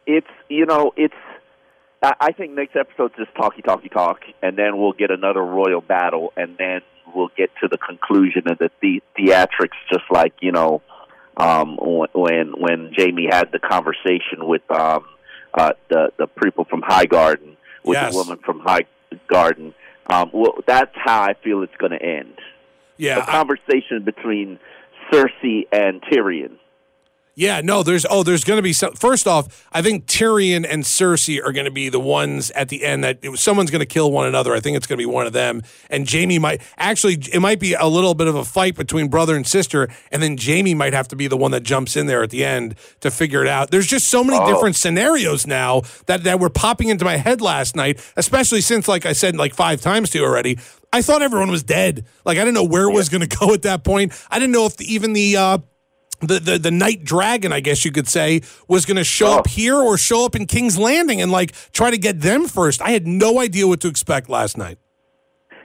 it's 0.06 0.28
you 0.50 0.66
know 0.66 0.92
it's. 0.96 1.14
I 2.04 2.14
I 2.20 2.32
think 2.32 2.54
next 2.54 2.76
episode's 2.76 3.16
just 3.18 3.34
talky 3.36 3.62
talky 3.62 3.90
talk, 3.90 4.22
and 4.42 4.58
then 4.58 4.78
we'll 4.78 4.94
get 4.94 5.12
another 5.12 5.42
royal 5.44 5.82
battle, 5.82 6.32
and 6.38 6.56
then 6.58 6.82
we'll 7.14 7.32
get 7.36 7.50
to 7.62 7.68
the 7.68 7.78
conclusion 7.78 8.44
of 8.50 8.58
the, 8.60 8.70
the 8.82 9.02
theatrics, 9.18 9.78
just 9.92 10.06
like 10.12 10.34
you 10.42 10.52
know 10.52 10.82
um, 11.38 11.78
when 12.14 12.54
when 12.58 12.92
Jaime 12.96 13.28
had 13.32 13.52
the 13.52 13.60
conversation 13.60 14.40
with 14.48 14.62
um, 14.72 15.06
uh, 15.54 15.74
the 15.90 16.12
the 16.18 16.28
people 16.28 16.66
from 16.66 16.82
Highgarden 16.82 17.56
with 17.84 17.96
Yes. 17.98 18.12
the 18.14 18.18
woman 18.18 18.38
from 18.46 18.60
High 18.60 18.86
Garden. 19.28 19.74
Um, 20.10 20.30
well, 20.34 20.56
that's 20.66 20.92
how 20.96 21.22
I 21.22 21.34
feel 21.44 21.62
it's 21.64 21.76
going 21.78 21.92
to 21.92 22.02
end. 22.02 22.34
yeah, 22.98 23.18
a 23.20 23.22
I- 23.22 23.26
conversation 23.26 24.04
between 24.04 24.60
Cersei 25.12 25.68
and 25.72 26.02
Tyrion. 26.04 26.58
Yeah, 27.40 27.62
no, 27.64 27.84
there's 27.84 28.06
oh, 28.10 28.24
there's 28.24 28.44
going 28.44 28.58
to 28.58 28.62
be 28.62 28.74
some. 28.74 28.92
First 28.96 29.26
off, 29.26 29.66
I 29.72 29.82
think 29.82 30.08
Tyrion 30.08 30.68
and 30.70 30.84
Cersei 30.84 31.42
are 31.42 31.54
going 31.54 31.64
to 31.64 31.72
be 31.72 31.88
the 31.88 31.98
ones 32.00 32.52
at 32.52 32.68
the 32.68 32.84
end 32.84 33.06
that 33.06 33.20
someone's 33.36 33.72
going 33.72 33.80
to 33.80 33.86
kill 33.86 34.12
one 34.12 34.28
another. 34.28 34.54
I 34.54 34.60
think 34.60 34.76
it's 34.76 34.86
going 34.86 34.98
to 34.98 35.02
be 35.02 35.06
one 35.06 35.26
of 35.26 35.32
them, 35.32 35.62
and 35.90 36.06
Jaime 36.12 36.38
might 36.38 36.62
actually. 36.78 37.14
It 37.32 37.40
might 37.40 37.62
be 37.62 37.76
a 37.76 37.86
little 37.88 38.14
bit 38.14 38.28
of 38.28 38.36
a 38.36 38.44
fight 38.44 38.76
between 38.76 39.08
brother 39.08 39.38
and 39.38 39.48
sister, 39.48 39.88
and 40.12 40.22
then 40.22 40.36
Jaime 40.38 40.74
might 40.74 40.92
have 40.92 41.08
to 41.08 41.16
be 41.16 41.28
the 41.28 41.38
one 41.38 41.52
that 41.52 41.64
jumps 41.64 41.96
in 41.96 42.08
there 42.08 42.22
at 42.24 42.30
the 42.30 42.44
end 42.44 42.76
to 43.00 43.10
figure 43.10 43.42
it 43.42 43.48
out. 43.48 43.72
There's 43.72 43.88
just 43.88 44.10
so 44.10 44.22
many 44.22 44.38
Oh. 44.38 44.46
different 44.54 44.76
scenarios 44.76 45.48
now 45.48 45.84
that 46.08 46.26
that 46.26 46.42
were 46.42 46.50
popping 46.50 46.90
into 46.90 47.06
my 47.06 47.16
head 47.16 47.40
last 47.40 47.74
night, 47.74 48.02
especially 48.18 48.60
since, 48.60 48.90
like 48.90 49.06
I 49.06 49.14
said, 49.14 49.38
like 49.38 49.54
five 49.54 49.80
times 49.80 50.10
to 50.10 50.18
you 50.18 50.26
already. 50.26 50.60
I 50.92 51.02
thought 51.02 51.22
everyone 51.22 51.50
was 51.52 51.64
dead. 51.64 52.06
Like 52.26 52.38
I 52.38 52.42
didn't 52.42 52.56
know 52.56 52.66
where 52.66 52.90
it 52.90 52.94
was 52.94 53.08
going 53.08 53.22
to 53.26 53.38
go 53.38 53.54
at 53.54 53.62
that 53.62 53.86
point. 53.86 54.12
I 54.30 54.40
didn't 54.40 54.52
know 54.52 54.66
if 54.66 54.76
the, 54.76 54.94
even 54.94 55.14
the. 55.14 55.38
Uh, 55.38 55.58
the, 56.22 56.40
the 56.40 56.58
the 56.60 56.72
night 56.72 57.04
dragon, 57.04 57.52
I 57.54 57.60
guess 57.60 57.86
you 57.86 57.92
could 57.92 58.08
say, 58.08 58.42
was 58.68 58.86
going 58.86 58.98
to 58.98 59.04
show 59.04 59.34
up 59.40 59.46
Oh. 59.48 59.50
here 59.50 59.76
or 59.76 59.98
show 59.98 60.26
up 60.26 60.36
in 60.36 60.46
King's 60.46 60.78
Landing 60.78 61.22
and 61.22 61.32
like 61.32 61.54
try 61.72 61.92
to 61.92 61.98
get 61.98 62.22
them 62.22 62.48
first. 62.48 62.82
I 62.82 62.92
had 62.92 63.08
no 63.08 63.40
idea 63.40 63.68
what 63.68 63.80
to 63.82 63.88
expect 63.88 64.30
last 64.30 64.58
night. 64.58 64.78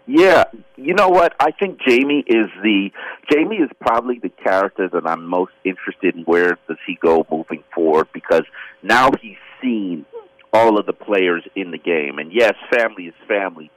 Yeah, 0.07 0.45
you 0.77 0.93
know 0.93 1.09
what? 1.09 1.33
I 1.41 1.51
think 1.53 1.79
Jaime 1.85 2.23
is 2.27 2.47
the 2.63 2.91
Jaime 3.31 3.57
is 3.57 3.71
probably 3.81 4.19
the 4.23 4.29
character 4.29 4.87
that 4.93 5.07
I'm 5.07 5.25
most 5.25 5.53
interested 5.65 6.15
in. 6.15 6.23
Where 6.25 6.59
does 6.69 6.77
he 6.87 6.99
go 7.01 7.27
moving 7.31 7.65
forward? 7.75 8.09
Because 8.13 8.43
now 8.83 9.11
he's 9.23 9.39
seen 9.63 10.05
all 10.53 10.79
of 10.79 10.85
the 10.87 10.93
players 10.93 11.43
in 11.57 11.71
the 11.71 11.79
game, 11.79 12.19
and 12.19 12.33
yes, 12.33 12.53
family 12.71 13.05
is 13.07 13.15
family, 13.27 13.71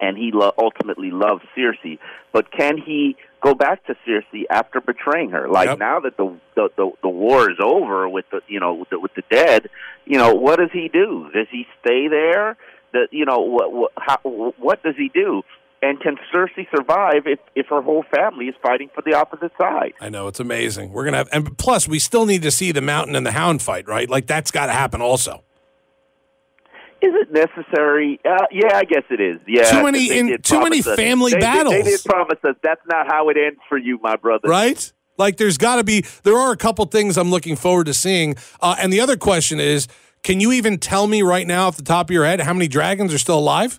and 0.00 0.16
he 0.16 0.30
lo- 0.32 0.52
ultimately 0.58 1.10
loves 1.10 1.42
Cersei. 1.56 1.98
But 2.32 2.50
can 2.52 2.76
he 2.78 3.16
go 3.42 3.54
back 3.54 3.84
to 3.86 3.96
Cersei 4.06 4.44
after 4.50 4.80
betraying 4.80 5.30
her? 5.30 5.48
Like 5.48 5.68
Yep. 5.68 5.78
now 5.78 6.00
that 6.00 6.16
the, 6.16 6.36
the 6.54 6.68
the 6.76 6.90
the 7.02 7.08
war 7.08 7.50
is 7.50 7.58
over 7.62 8.08
with 8.08 8.26
the 8.30 8.40
you 8.48 8.60
know 8.60 8.74
with 8.74 8.90
the, 8.90 8.98
with 9.00 9.14
the 9.14 9.22
dead, 9.30 9.68
you 10.04 10.18
know 10.18 10.34
what 10.34 10.58
does 10.58 10.70
he 10.72 10.88
do? 10.88 11.30
Does 11.34 11.46
he 11.50 11.66
stay 11.80 12.08
there? 12.08 12.56
That 12.92 13.08
you 13.10 13.24
know 13.24 13.40
what 13.40 13.72
what 13.72 13.92
how, 13.96 14.18
what 14.58 14.82
does 14.82 14.94
he 14.96 15.08
do? 15.12 15.42
And 15.82 16.00
can 16.00 16.16
Cersei 16.34 16.66
survive 16.74 17.26
if 17.26 17.38
if 17.54 17.66
her 17.68 17.82
whole 17.82 18.04
family 18.14 18.46
is 18.46 18.54
fighting 18.62 18.88
for 18.94 19.02
the 19.02 19.14
opposite 19.14 19.52
side? 19.60 19.92
I 20.00 20.08
know 20.08 20.26
it's 20.26 20.40
amazing. 20.40 20.90
We're 20.92 21.04
gonna 21.04 21.18
have, 21.18 21.28
and 21.32 21.56
plus 21.58 21.86
we 21.86 21.98
still 21.98 22.24
need 22.26 22.42
to 22.42 22.50
see 22.50 22.72
the 22.72 22.80
Mountain 22.80 23.14
and 23.14 23.26
the 23.26 23.32
Hound 23.32 23.60
fight, 23.62 23.86
right? 23.86 24.08
Like 24.08 24.26
that's 24.26 24.50
got 24.50 24.66
to 24.66 24.72
happen 24.72 25.00
also. 25.02 25.44
Is 27.02 27.12
it 27.14 27.30
necessary? 27.32 28.18
Uh, 28.24 28.46
yeah, 28.50 28.74
I 28.76 28.84
guess 28.84 29.02
it 29.10 29.20
is. 29.20 29.36
Yeah, 29.46 29.70
Too 29.70 29.82
many 29.82 30.10
in- 30.18 30.40
too 30.42 30.60
many 30.60 30.82
promise 30.82 30.86
us- 30.86 30.96
family 30.96 31.32
they 31.32 31.38
battles. 31.40 31.74
they 31.74 31.82
did 31.82 32.00
promise 32.04 32.38
us 32.42 32.56
that's 32.62 32.80
not 32.90 33.06
how 33.06 33.28
it 33.28 33.36
ends 33.36 33.60
for 33.68 33.76
you, 33.78 33.98
my 34.02 34.16
brother. 34.16 34.48
right? 34.48 34.92
Like 35.18 35.36
there's 35.36 35.58
got 35.58 35.76
to 35.76 35.84
be 35.84 36.04
there 36.24 36.36
are 36.36 36.52
a 36.52 36.56
couple 36.56 36.84
things 36.86 37.16
I'm 37.18 37.30
looking 37.30 37.54
forward 37.56 37.86
to 37.86 37.94
seeing. 37.94 38.36
Uh, 38.60 38.76
and 38.78 38.92
the 38.92 39.00
other 39.00 39.16
question 39.16 39.60
is, 39.60 39.88
can 40.22 40.40
you 40.40 40.52
even 40.52 40.78
tell 40.78 41.06
me 41.06 41.22
right 41.22 41.46
now 41.46 41.68
off 41.68 41.76
the 41.76 41.82
top 41.82 42.08
of 42.10 42.14
your 42.14 42.24
head 42.24 42.40
how 42.40 42.52
many 42.52 42.66
dragons 42.68 43.12
are 43.14 43.18
still 43.18 43.38
alive? 43.38 43.78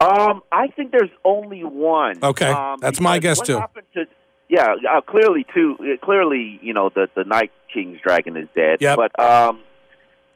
Um, 0.00 0.42
I 0.52 0.68
think 0.68 0.90
there's 0.90 1.10
only 1.24 1.62
one. 1.64 2.16
Okay, 2.22 2.50
um, 2.50 2.78
that's 2.80 3.00
my 3.00 3.18
guess, 3.18 3.38
what 3.38 3.46
too. 3.46 3.58
happened 3.58 3.86
To, 3.94 4.04
yeah, 4.48 4.74
uh, 4.92 5.00
clearly 5.00 5.46
too. 5.54 5.76
uh, 5.80 6.04
Clearly, 6.04 6.58
you 6.62 6.74
know 6.74 6.90
the 6.94 7.08
the 7.14 7.24
Night 7.24 7.52
King's 7.72 8.00
dragon 8.00 8.36
is 8.36 8.48
dead. 8.54 8.78
Yep. 8.80 8.98
But 8.98 9.18
um, 9.22 9.60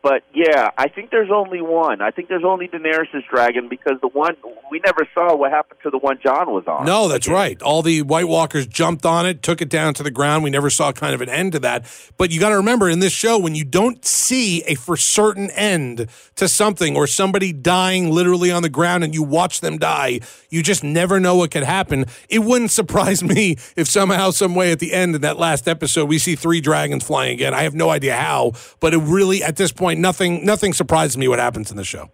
but 0.03 0.23
yeah, 0.33 0.71
I 0.79 0.89
think 0.89 1.11
there's 1.11 1.31
only 1.31 1.61
one. 1.61 2.01
I 2.01 2.11
think 2.11 2.29
there's 2.29 2.45
only 2.45 2.69
Daenerys' 2.69 3.27
dragon 3.29 3.69
because 3.69 3.95
the 4.01 4.09
one 4.09 4.37
we 4.71 4.81
never 4.85 5.09
saw 5.13 5.35
what 5.35 5.51
happened 5.51 5.81
to 5.83 5.91
the 5.91 5.99
one 5.99 6.19
Jon 6.23 6.53
was 6.53 6.67
on. 6.67 6.85
No, 6.87 7.09
that's 7.09 7.27
right. 7.27 7.61
All 7.63 7.83
the 7.83 8.03
White 8.03 8.29
Walkers 8.29 8.67
jumped 8.67 9.05
on 9.05 9.27
it, 9.27 9.43
took 9.43 9.61
it 9.61 9.69
down 9.69 9.95
to 9.95 10.03
the 10.03 10.11
ground. 10.11 10.45
We 10.45 10.51
never 10.51 10.71
saw 10.71 10.93
kind 10.93 11.15
of 11.15 11.21
an 11.21 11.29
end 11.29 11.53
to 11.53 11.59
that. 11.61 11.85
But 12.17 12.31
you 12.31 12.39
got 12.39 12.51
to 12.51 12.57
remember 12.57 12.89
in 12.89 13.01
this 13.01 13.13
show, 13.13 13.39
when 13.39 13.55
you 13.55 13.65
don't 13.65 14.05
see 14.05 14.63
a 14.65 14.75
for 14.77 14.97
certain 14.97 15.51
end 15.51 16.09
to 16.37 16.47
something 16.47 16.97
or 16.97 17.07
somebody 17.07 17.53
dying 17.53 18.11
literally 18.11 18.53
on 18.53 18.63
the 18.63 18.69
ground 18.69 19.03
and 19.03 19.15
you 19.15 19.23
watch 19.25 19.61
them 19.61 19.79
die, 19.79 20.21
you 20.49 20.63
just 20.63 20.85
never 20.85 21.19
know 21.19 21.35
what 21.37 21.51
could 21.51 21.65
happen. 21.65 22.05
It 22.29 22.41
wouldn't 22.41 22.71
surprise 22.79 23.23
me 23.23 23.57
if 23.75 23.89
somehow, 23.89 24.31
some 24.31 24.55
way 24.55 24.71
at 24.71 24.79
the 24.79 24.93
end 24.93 25.17
in 25.17 25.23
that 25.23 25.39
last 25.39 25.67
episode, 25.67 26.09
we 26.09 26.19
see 26.19 26.37
three 26.37 26.61
dragons 26.61 27.05
flying 27.05 27.33
again. 27.33 27.53
I 27.53 27.63
have 27.63 27.75
no 27.75 27.91
idea 27.91 28.15
how, 28.15 28.53
but 28.81 28.95
it 28.95 28.99
really, 28.99 29.43
at 29.43 29.57
this 29.57 29.73
point, 29.73 29.88
nothing, 29.97 30.45
nothing 30.45 30.73
surprises 30.75 31.17
me 31.17 31.29
what 31.29 31.39
happens 31.39 31.71
in 31.71 31.77
the 31.77 31.85
show. 31.85 32.11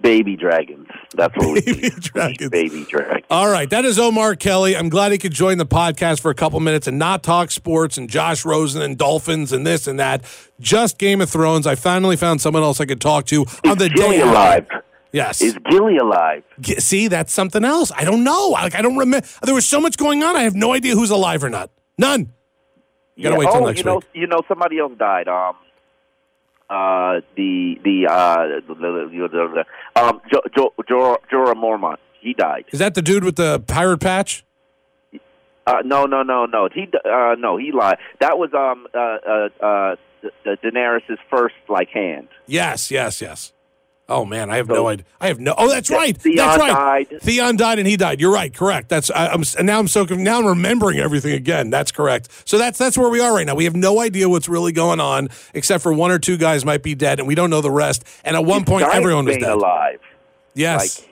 Baby 0.00 0.36
dragons. 0.36 0.86
That's 1.16 1.36
what 1.36 1.52
we 1.52 1.60
Baby 1.62 1.80
need. 1.82 1.92
dragons. 2.00 2.50
Baby 2.50 2.84
dragons. 2.88 3.26
All 3.28 3.50
right, 3.50 3.68
that 3.70 3.84
is 3.84 3.98
Omar 3.98 4.36
Kelly. 4.36 4.76
I'm 4.76 4.88
glad 4.88 5.10
he 5.10 5.18
could 5.18 5.32
join 5.32 5.58
the 5.58 5.66
podcast 5.66 6.20
for 6.20 6.30
a 6.30 6.34
couple 6.34 6.60
minutes 6.60 6.86
and 6.86 6.96
not 6.96 7.24
talk 7.24 7.50
sports 7.50 7.98
and 7.98 8.08
Josh 8.08 8.44
Rosen 8.44 8.82
and 8.82 8.96
Dolphins 8.96 9.50
and 9.52 9.66
this 9.66 9.88
and 9.88 9.98
that. 9.98 10.22
Just 10.60 10.96
Game 10.98 11.20
of 11.20 11.28
Thrones. 11.28 11.66
I 11.66 11.74
finally 11.74 12.16
found 12.16 12.40
someone 12.40 12.62
else 12.62 12.80
I 12.80 12.84
could 12.86 13.00
talk 13.00 13.26
to 13.26 13.44
on 13.66 13.78
the 13.78 13.88
Jimmy 13.88 14.18
day. 14.18 14.20
alive? 14.20 14.66
Yes. 15.12 15.40
Is 15.42 15.58
Gilly 15.68 15.96
alive? 15.96 16.44
G- 16.60 16.76
See, 16.78 17.08
that's 17.08 17.32
something 17.32 17.64
else. 17.64 17.90
I 17.96 18.04
don't 18.04 18.22
know. 18.22 18.50
Like 18.50 18.76
I 18.76 18.82
don't 18.82 18.96
remember. 18.96 19.26
There 19.42 19.54
was 19.56 19.66
so 19.66 19.80
much 19.80 19.96
going 19.96 20.22
on. 20.22 20.36
I 20.36 20.42
have 20.44 20.54
no 20.54 20.72
idea 20.72 20.94
who's 20.94 21.10
alive 21.10 21.42
or 21.42 21.50
not. 21.50 21.68
None. 21.98 22.32
You 23.16 23.24
gotta 23.24 23.34
Yeah, 23.34 23.38
wait 23.40 23.44
till 23.52 23.62
oh, 23.64 23.66
next 23.66 23.78
you 23.80 23.84
know, 23.86 23.94
week. 23.96 24.04
you 24.14 24.26
know, 24.28 24.40
somebody 24.46 24.78
else 24.78 24.92
died. 24.96 25.26
Um, 25.26 25.56
uh, 26.70 27.20
the 27.36 27.78
the 27.84 28.06
uh, 28.08 30.00
um, 30.00 30.20
jo, 30.32 30.40
jo, 30.56 30.72
jo, 30.88 31.18
Jorah 31.30 31.54
Mormont. 31.54 31.98
He 32.20 32.34
died. 32.34 32.66
Is 32.70 32.78
that 32.78 32.94
the 32.94 33.02
dude 33.02 33.24
with 33.24 33.36
the 33.36 33.60
pirate 33.60 34.00
patch? 34.00 34.44
Uh, 35.66 35.78
no, 35.84 36.04
no, 36.04 36.22
no, 36.22 36.46
no. 36.46 36.68
He 36.72 36.86
uh, 37.04 37.34
no, 37.38 37.56
he 37.56 37.72
lied. 37.72 37.98
That 38.20 38.38
was 38.38 38.50
um 38.54 38.86
uh 38.94 38.98
uh, 38.98 39.64
uh 39.64 39.96
Da- 40.44 40.56
Daenerys's 40.56 41.18
first 41.30 41.54
like 41.68 41.88
hand. 41.88 42.28
Yes, 42.46 42.90
yes, 42.90 43.20
yes. 43.20 43.52
Oh 44.10 44.24
man, 44.24 44.50
I 44.50 44.56
have 44.56 44.66
So- 44.66 44.74
no 44.74 44.88
idea. 44.88 45.06
I 45.20 45.28
have 45.28 45.38
no. 45.38 45.54
Oh, 45.56 45.68
that's 45.68 45.88
right. 45.88 46.16
Theon 46.16 46.36
that's 46.36 46.58
right. 46.58 47.06
died. 47.08 47.20
Theon 47.22 47.56
died 47.56 47.78
and 47.78 47.86
he 47.86 47.96
died. 47.96 48.20
You're 48.20 48.32
right. 48.32 48.52
Correct. 48.52 48.88
That's. 48.88 49.10
I, 49.10 49.28
I'm 49.28 49.42
and 49.56 49.66
now 49.66 49.78
I'm 49.78 49.88
so 49.88 50.04
now 50.04 50.40
I'm 50.40 50.46
remembering 50.46 50.98
everything 50.98 51.32
again. 51.32 51.70
That's 51.70 51.92
correct. 51.92 52.28
So 52.44 52.58
that's 52.58 52.76
that's 52.78 52.98
where 52.98 53.08
we 53.08 53.20
are 53.20 53.32
right 53.34 53.46
now. 53.46 53.54
We 53.54 53.64
have 53.64 53.76
no 53.76 54.00
idea 54.00 54.28
what's 54.28 54.48
really 54.48 54.72
going 54.72 54.98
on, 55.00 55.28
except 55.54 55.82
for 55.82 55.92
one 55.92 56.10
or 56.10 56.18
two 56.18 56.36
guys 56.36 56.64
might 56.64 56.82
be 56.82 56.94
dead, 56.94 57.20
and 57.20 57.28
we 57.28 57.34
don't 57.36 57.50
know 57.50 57.60
the 57.60 57.70
rest. 57.70 58.04
And 58.24 58.34
at 58.36 58.44
one 58.44 58.64
point, 58.64 58.86
everyone 58.92 59.24
was 59.26 59.36
dead. 59.36 59.48
alive. 59.50 60.00
Yes. 60.54 60.98
Like- 61.00 61.09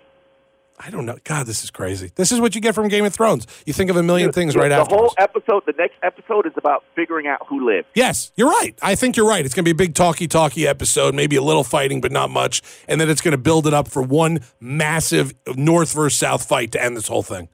I 0.81 0.91
don't 0.91 1.07
know. 1.07 1.19
God, 1.25 1.47
this 1.47 1.65
is 1.65 1.71
crazy. 1.71 2.13
This 2.15 2.31
is 2.31 2.41
what 2.41 2.55
you 2.55 2.61
get 2.61 2.75
from 2.75 2.89
Game 2.89 3.05
of 3.05 3.13
Thrones. 3.13 3.47
You 3.67 3.73
think 3.73 3.91
of 3.91 3.97
a 3.97 4.03
million 4.03 4.31
things 4.33 4.55
right 4.55 4.71
after. 4.71 4.91
the 4.91 4.95
after. 4.95 4.97
whole 4.97 5.15
episode, 5.19 5.63
the 5.67 5.75
next 5.77 5.97
episode 6.03 6.47
is 6.47 6.53
about 6.57 6.85
figuring 6.95 7.27
out 7.27 7.45
who 7.49 7.67
lived. 7.67 7.89
Yes, 7.95 8.31
you're 8.37 8.49
right. 8.49 8.79
I 8.81 8.95
think 8.95 9.17
you're 9.17 9.27
right. 9.29 9.45
It's 9.45 9.55
going 9.55 9.65
to 9.65 9.69
be 9.69 9.73
a 9.73 9.87
big 9.87 9.95
talky 9.95 10.29
talky 10.29 10.69
episode, 10.69 11.15
maybe 11.15 11.35
a 11.37 11.43
little 11.43 11.65
fighting, 11.65 12.01
but 12.01 12.13
not 12.13 12.31
much. 12.31 12.63
And 12.87 13.01
then 13.01 13.11
it's 13.11 13.21
going 13.21 13.33
to 13.33 13.39
build 13.39 13.67
it 13.67 13.75
up 13.75 13.89
for 13.89 14.03
one 14.03 14.41
massive 14.61 15.35
North 15.57 15.93
versus 15.93 16.19
South 16.19 16.47
fight 16.47 16.71
to 16.73 16.83
end 16.83 16.97
this 16.97 17.09
whole 17.09 17.25
thing. 17.25 17.49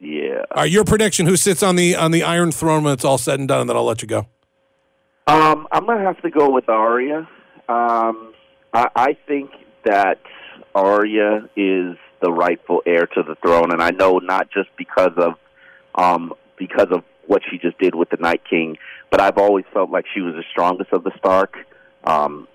Yeah. 0.00 0.44
All 0.52 0.62
right, 0.62 0.70
your 0.70 0.84
prediction: 0.84 1.26
Who 1.26 1.36
sits 1.36 1.62
on 1.62 1.76
the 1.76 1.96
on 1.96 2.12
the 2.12 2.22
Iron 2.22 2.52
Throne 2.52 2.84
when 2.84 2.94
it's 2.94 3.04
all 3.04 3.18
said 3.18 3.38
and 3.40 3.48
done? 3.48 3.62
And 3.62 3.70
then 3.70 3.76
I'll 3.76 3.84
let 3.84 4.00
you 4.00 4.08
go. 4.08 4.26
Um, 5.26 5.66
I'm 5.72 5.84
gonna 5.84 6.04
have 6.04 6.22
to 6.22 6.30
go 6.30 6.50
with 6.50 6.68
Arya. 6.68 7.28
Um, 7.68 8.32
I, 8.72 8.88
I 8.94 9.16
think 9.26 9.50
that 9.84 10.20
Arya 10.74 11.48
is 11.56 11.96
the 12.20 12.32
rightful 12.32 12.82
heir 12.86 13.06
to 13.06 13.22
the 13.22 13.34
throne, 13.36 13.72
and 13.72 13.82
I 13.82 13.90
know 13.90 14.18
not 14.18 14.50
just 14.50 14.68
because 14.76 15.12
of 15.16 15.34
um, 15.94 16.32
because 16.56 16.88
of 16.90 17.04
what 17.26 17.42
she 17.50 17.58
just 17.58 17.78
did 17.78 17.94
with 17.94 18.10
the 18.10 18.16
Night 18.16 18.42
King, 18.48 18.76
but 19.10 19.20
I've 19.20 19.38
always 19.38 19.64
felt 19.72 19.90
like 19.90 20.06
she 20.12 20.20
was 20.20 20.34
the 20.34 20.44
strongest 20.50 20.92
of 20.92 21.04
the 21.04 21.12
Stark. 21.18 21.56
Um, 22.04 22.48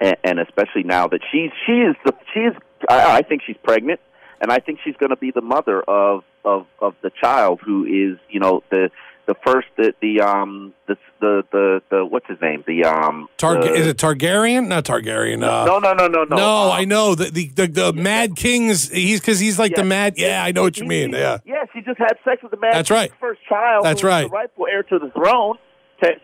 and, 0.00 0.16
and 0.24 0.40
especially 0.40 0.82
now 0.82 1.06
that 1.08 1.20
she's 1.30 1.50
she 1.66 1.72
is 1.72 1.96
the 2.04 2.14
she 2.34 2.40
is 2.40 2.54
I, 2.88 3.18
I 3.18 3.22
think 3.22 3.42
she's 3.46 3.56
pregnant, 3.62 4.00
and 4.40 4.50
I 4.50 4.58
think 4.58 4.80
she's 4.84 4.96
going 4.96 5.10
to 5.10 5.16
be 5.16 5.30
the 5.30 5.40
mother 5.40 5.82
of 5.82 6.24
of 6.44 6.66
of 6.80 6.94
the 7.02 7.10
child 7.10 7.60
who 7.64 7.84
is 7.84 8.18
you 8.28 8.40
know 8.40 8.62
the 8.70 8.90
the 9.26 9.34
first 9.46 9.68
the 9.76 9.94
the 10.02 10.20
um 10.20 10.74
the 10.88 10.96
the 11.20 11.44
the, 11.52 11.82
the 11.90 12.04
what's 12.04 12.26
his 12.26 12.40
name 12.40 12.64
the 12.66 12.84
um 12.84 13.28
the- 13.38 13.72
is 13.74 13.86
it 13.86 13.96
Targaryen? 13.96 14.66
Not 14.68 14.84
Targaryen. 14.84 15.42
Uh, 15.42 15.64
no 15.64 15.78
no 15.78 15.92
no 15.92 16.06
no 16.08 16.24
no 16.24 16.36
no, 16.36 16.48
um, 16.66 16.72
I 16.72 16.84
know 16.84 17.14
the 17.14 17.30
the 17.30 17.48
the, 17.48 17.66
the 17.68 17.92
Mad 17.92 18.34
King's. 18.36 18.90
He's 18.90 19.20
because 19.20 19.38
he's 19.38 19.58
like 19.58 19.74
the 19.76 19.84
Mad. 19.84 20.14
Yeah, 20.16 20.42
I 20.44 20.52
know 20.52 20.62
what 20.62 20.76
you 20.76 20.82
He- 20.84 20.88
mean. 20.88 21.12
he- 21.12 21.18
Yeah. 21.18 21.38
Yes, 21.44 21.68
he 21.72 21.80
just 21.80 21.98
had 21.98 22.14
sex 22.24 22.42
with 22.42 22.50
the 22.50 22.56
Mad 22.58 22.74
That's 22.74 22.90
right. 22.90 23.12
First 23.20 23.40
child. 23.48 23.84
That's 23.84 24.02
right. 24.02 24.24
The 24.24 24.28
rightful 24.30 24.66
heir 24.70 24.82
to 24.84 24.98
the 24.98 25.10
throne. 25.10 25.56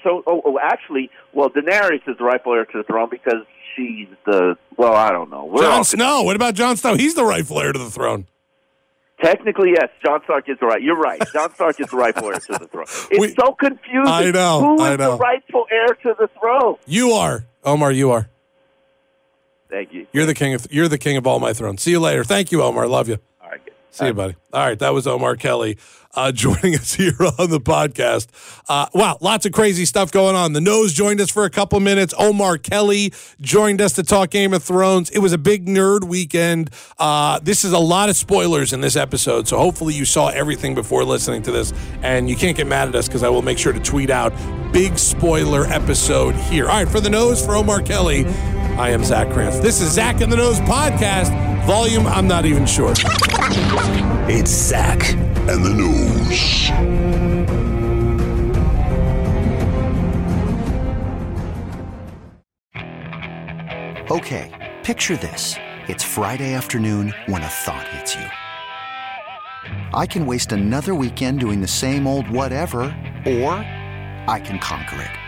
So, 0.03 0.25
oh, 0.27 0.43
oh, 0.45 0.59
actually, 0.61 1.09
well, 1.33 1.51
Daenerys 1.51 2.03
is 2.09 2.19
the 2.19 2.25
rightful 2.25 2.53
heir 2.53 2.65
to 2.65 2.79
the 2.79 2.83
throne 2.83 3.09
because 3.13 3.45
she's 3.77 4.09
the. 4.27 4.57
Well, 4.77 4.93
I 4.93 5.13
don't 5.13 5.31
know. 5.31 5.45
We're 5.45 5.63
Jon 5.63 5.85
Snow. 5.85 6.23
What 6.25 6.35
about 6.35 6.55
Jon 6.55 6.77
Snow? 6.77 6.97
He's 6.97 7.15
the 7.15 7.25
rightful 7.25 7.61
heir 7.61 7.73
to 7.73 7.79
the 7.79 7.89
throne. 7.91 8.27
Technically, 9.23 9.71
yes. 9.71 9.89
Jon 10.05 10.21
Stark 10.25 10.49
is 10.49 10.59
the 10.61 10.67
right. 10.67 10.81
You're 10.81 10.97
right. 10.99 11.21
Jon 11.33 11.53
Stark 11.55 11.81
is 11.81 11.89
the 11.89 11.97
rightful 11.97 12.29
heir 12.29 12.39
to 12.39 12.53
the 12.53 12.69
throne. 12.69 12.87
It's 13.11 13.19
We- 13.19 13.35
so 13.35 13.53
confusing. 13.53 14.07
I 14.07 14.31
know, 14.31 14.61
Who 14.61 14.75
is 14.77 14.81
I 14.83 14.97
know. 14.97 15.13
the 15.13 15.17
rightful 15.19 15.67
heir 15.71 15.89
to 15.89 16.15
the 16.19 16.29
throne? 16.39 16.77
You 16.87 17.11
are 17.13 17.45
Omar. 17.65 17.91
You 17.93 18.13
are. 18.13 18.29
Thank 19.71 19.93
you. 19.93 20.07
You're 20.13 20.25
the 20.27 20.35
king 20.35 20.55
of 20.55 20.67
you're 20.71 20.89
the 20.89 20.99
king 20.99 21.17
of 21.17 21.27
all 21.27 21.41
my 21.41 21.53
thrones. 21.53 21.83
See 21.83 21.91
you 21.91 22.01
later. 22.01 22.25
Thank 22.25 22.53
you, 22.53 22.63
Omar. 22.63 22.87
Love 22.87 23.09
you. 23.09 23.19
See 23.91 24.07
you, 24.07 24.15
buddy. 24.15 24.37
All 24.53 24.65
right, 24.65 24.79
that 24.79 24.95
was 24.95 25.07
Omar 25.07 25.37
Kelly 25.37 25.79
uh, 26.15 26.33
joining 26.33 26.75
us 26.75 26.95
here 26.95 27.17
on 27.39 27.51
the 27.51 27.61
podcast. 27.61 28.29
Uh, 28.69 28.87
wow, 28.93 29.19
lots 29.21 29.47
of 29.47 29.53
crazy 29.53 29.85
stuff 29.85 30.11
going 30.11 30.37
on. 30.37 30.53
The 30.53 30.61
Nose 30.61 30.93
joined 30.93 31.21
us 31.21 31.31
for 31.31 31.45
a 31.45 31.51
couple 31.51 31.79
minutes. 31.81 32.15
Omar 32.19 32.59
Kelly 32.59 33.13
joined 33.41 33.81
us 33.81 33.93
to 33.95 34.03
talk 34.03 34.31
Game 34.31 34.53
of 34.53 34.63
Thrones. 34.63 35.11
It 35.11 35.21
was 35.21 35.33
a 35.33 35.39
big 35.39 35.67
nerd 35.67 36.05
weekend. 36.05 36.71
Uh, 36.99 37.39
this 37.41 37.65
is 37.65 37.73
a 37.73 37.79
lot 37.79 38.09
of 38.09 38.17
spoilers 38.17 38.73
in 38.73 38.81
this 38.81 38.97
episode, 38.97 39.49
so 39.49 39.59
hopefully 39.59 39.95
you 39.95 40.05
saw 40.05 40.29
everything 40.29 40.75
before 40.75 41.05
listening 41.05 41.43
to 41.43 41.53
this, 41.53 41.73
and 42.03 42.29
you 42.29 42.37
can't 42.37 42.57
get 42.57 42.67
mad 42.67 42.89
at 42.89 42.95
us 42.95 43.07
because 43.07 43.23
I 43.23 43.29
will 43.29 43.43
make 43.43 43.59
sure 43.59 43.73
to 43.73 43.81
tweet 43.81 44.11
out 44.11 44.33
big 44.73 44.99
spoiler 44.99 45.65
episode 45.65 46.35
here. 46.35 46.69
All 46.69 46.83
right, 46.83 46.89
for 46.89 47.01
the 47.01 47.11
Nose, 47.11 47.45
for 47.45 47.55
Omar 47.55 47.81
Kelly, 47.81 48.25
I 48.79 48.91
am 48.91 49.03
Zach 49.03 49.29
Krantz. 49.31 49.59
This 49.59 49.81
is 49.81 49.91
Zach 49.91 50.21
and 50.21 50.31
the 50.31 50.37
Nose 50.37 50.61
podcast. 50.61 51.35
Volume, 51.67 52.07
I'm 52.07 52.29
not 52.29 52.47
even 52.47 52.65
sure. 52.65 52.93
It's 54.31 54.53
Zach 54.53 55.15
and 55.15 55.65
the 55.65 55.75
Nose. 55.75 56.71
Okay, 64.13 64.77
picture 64.85 65.17
this. 65.17 65.57
It's 65.89 66.05
Friday 66.05 66.55
afternoon 66.55 67.13
when 67.27 67.43
a 67.43 67.49
thought 67.49 67.89
hits 67.89 68.15
you. 68.15 68.27
I 69.93 70.07
can 70.07 70.25
waste 70.25 70.53
another 70.53 70.95
weekend 70.95 71.41
doing 71.41 71.61
the 71.61 71.67
same 71.67 72.07
old 72.07 72.31
whatever, 72.31 72.83
or 73.27 73.55
I 74.29 74.41
can 74.45 74.61
conquer 74.61 75.03
it. 75.03 75.28